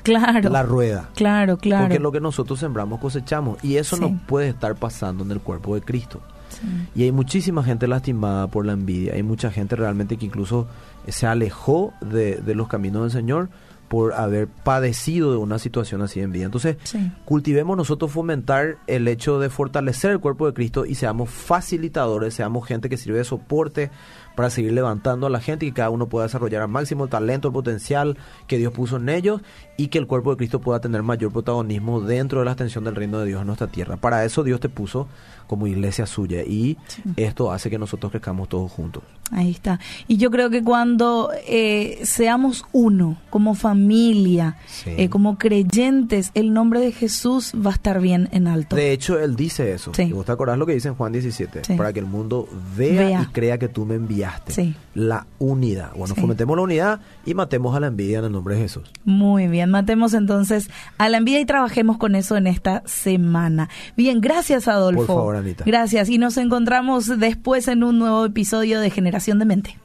Claro. 0.07 0.49
la 0.49 0.63
rueda. 0.63 1.09
Claro, 1.15 1.57
claro. 1.57 1.85
Porque 1.85 1.99
lo 1.99 2.11
que 2.11 2.19
nosotros 2.19 2.59
sembramos 2.59 2.99
cosechamos. 2.99 3.63
Y 3.63 3.75
eso 3.77 3.95
Sí. 3.97 4.01
no 4.01 4.19
puede 4.27 4.49
estar 4.49 4.75
pasando 4.75 5.23
en 5.23 5.31
el 5.31 5.39
cuerpo 5.39 5.75
de 5.75 5.81
Cristo. 5.81 6.21
Sí. 6.49 6.65
Y 6.95 7.03
hay 7.03 7.11
muchísima 7.11 7.63
gente 7.63 7.87
lastimada 7.87 8.47
por 8.47 8.65
la 8.65 8.73
envidia. 8.73 9.13
Hay 9.13 9.23
mucha 9.23 9.51
gente 9.51 9.75
realmente 9.75 10.17
que 10.17 10.25
incluso 10.25 10.67
se 11.07 11.27
alejó 11.27 11.93
de, 12.01 12.35
de 12.37 12.55
los 12.55 12.67
caminos 12.67 13.01
del 13.03 13.11
Señor 13.11 13.49
por 13.87 14.13
haber 14.15 14.47
padecido 14.47 15.31
de 15.31 15.37
una 15.37 15.59
situación 15.59 16.01
así 16.01 16.19
de 16.19 16.25
envidia. 16.25 16.45
Entonces, 16.45 16.75
Sí. 16.83 17.09
cultivemos 17.23 17.77
nosotros 17.77 18.11
fomentar 18.11 18.75
el 18.87 19.07
hecho 19.07 19.39
de 19.39 19.49
fortalecer 19.49 20.11
el 20.11 20.19
cuerpo 20.19 20.45
de 20.45 20.53
Cristo 20.53 20.85
y 20.85 20.95
seamos 20.95 21.29
facilitadores, 21.29 22.33
seamos 22.33 22.67
gente 22.67 22.89
que 22.89 22.97
sirve 22.97 23.19
de 23.19 23.23
soporte 23.23 23.89
para 24.37 24.49
seguir 24.51 24.71
levantando 24.71 25.25
a 25.27 25.29
la 25.31 25.41
gente 25.41 25.65
y 25.65 25.69
que 25.71 25.75
cada 25.77 25.89
uno 25.89 26.07
pueda 26.07 26.27
desarrollar 26.27 26.61
al 26.61 26.67
máximo 26.69 27.03
el 27.05 27.09
talento, 27.09 27.47
el 27.49 27.53
potencial 27.53 28.17
que 28.47 28.57
Dios 28.59 28.71
puso 28.71 28.97
en 28.97 29.09
ellos 29.09 29.41
y 29.77 29.87
que 29.87 29.97
el 29.97 30.05
cuerpo 30.07 30.29
de 30.31 30.37
Cristo 30.37 30.61
pueda 30.61 30.79
tener 30.79 31.01
mayor 31.03 31.33
protagonismo 31.33 31.99
dentro 32.01 32.39
de 32.39 32.45
la 32.45 32.51
extensión 32.51 32.83
del 32.83 32.95
reino 32.95 33.19
de 33.19 33.25
Dios 33.25 33.41
en 33.41 33.47
nuestra 33.47 33.67
tierra. 33.67 33.97
Para 33.97 34.23
eso 34.23 34.43
Dios 34.43 34.59
te 34.59 34.69
puso 34.69 35.07
como 35.47 35.65
iglesia 35.65 36.05
suya 36.05 36.43
y 36.43 36.77
Sí. 36.87 37.01
esto 37.15 37.51
hace 37.51 37.69
que 37.71 37.79
nosotros 37.79 38.11
crezcamos 38.11 38.47
todos 38.49 38.71
juntos. 38.71 39.01
Ahí 39.31 39.49
está. 39.51 39.79
Y 40.07 40.17
yo 40.17 40.29
creo 40.29 40.49
que 40.49 40.63
cuando 40.63 41.31
eh, 41.47 41.99
seamos 42.03 42.65
uno, 42.73 43.17
como 43.29 43.55
familia, 43.55 44.57
Sí. 44.67 44.91
eh, 44.97 45.09
como 45.09 45.37
creyentes, 45.37 46.31
el 46.33 46.53
nombre 46.53 46.79
de 46.79 46.91
Jesús 46.91 47.53
va 47.65 47.71
a 47.71 47.73
estar 47.73 47.99
bien 48.01 48.29
en 48.31 48.47
alto. 48.47 48.75
De 48.75 48.91
hecho, 48.91 49.19
él 49.19 49.35
dice 49.35 49.73
eso. 49.73 49.93
Sí. 49.95 50.03
¿Y 50.03 50.11
¿Vos 50.11 50.25
te 50.25 50.31
acordás 50.31 50.57
lo 50.57 50.65
que 50.65 50.73
dice 50.73 50.89
en 50.89 50.95
Juan 50.95 51.11
17? 51.13 51.63
Sí. 51.65 51.73
Para 51.75 51.91
que 51.93 51.99
el 51.99 52.05
mundo 52.05 52.47
vea, 52.77 53.07
Vea. 53.07 53.21
y 53.23 53.25
crea 53.27 53.57
que 53.57 53.67
tú 53.69 53.85
me 53.85 53.95
enviaste. 53.95 54.26
Sí. 54.47 54.75
La 54.93 55.25
unidad. 55.39 55.91
Bueno, 55.95 56.15
Sí. 56.15 56.21
fomentemos 56.21 56.55
la 56.57 56.63
unidad 56.63 56.99
y 57.25 57.33
matemos 57.33 57.75
a 57.75 57.79
la 57.79 57.87
envidia 57.87 58.19
en 58.19 58.25
el 58.25 58.31
nombre 58.31 58.55
de 58.55 58.61
Jesús. 58.61 58.91
Muy 59.05 59.47
bien, 59.47 59.69
matemos 59.69 60.13
entonces 60.13 60.69
a 60.97 61.09
la 61.09 61.17
envidia 61.17 61.39
y 61.39 61.45
trabajemos 61.45 61.97
con 61.97 62.15
eso 62.15 62.35
en 62.37 62.47
esta 62.47 62.83
semana. 62.85 63.69
Bien, 63.95 64.19
gracias 64.21 64.67
Adolfo. 64.67 65.05
Por 65.05 65.15
favor, 65.15 65.35
Anita. 65.35 65.63
Gracias 65.65 66.09
y 66.09 66.17
nos 66.17 66.37
encontramos 66.37 67.19
después 67.19 67.67
en 67.67 67.83
un 67.83 67.99
nuevo 67.99 68.25
episodio 68.25 68.79
de 68.79 68.89
Generación 68.89 69.39
de 69.39 69.45
Mente. 69.45 69.77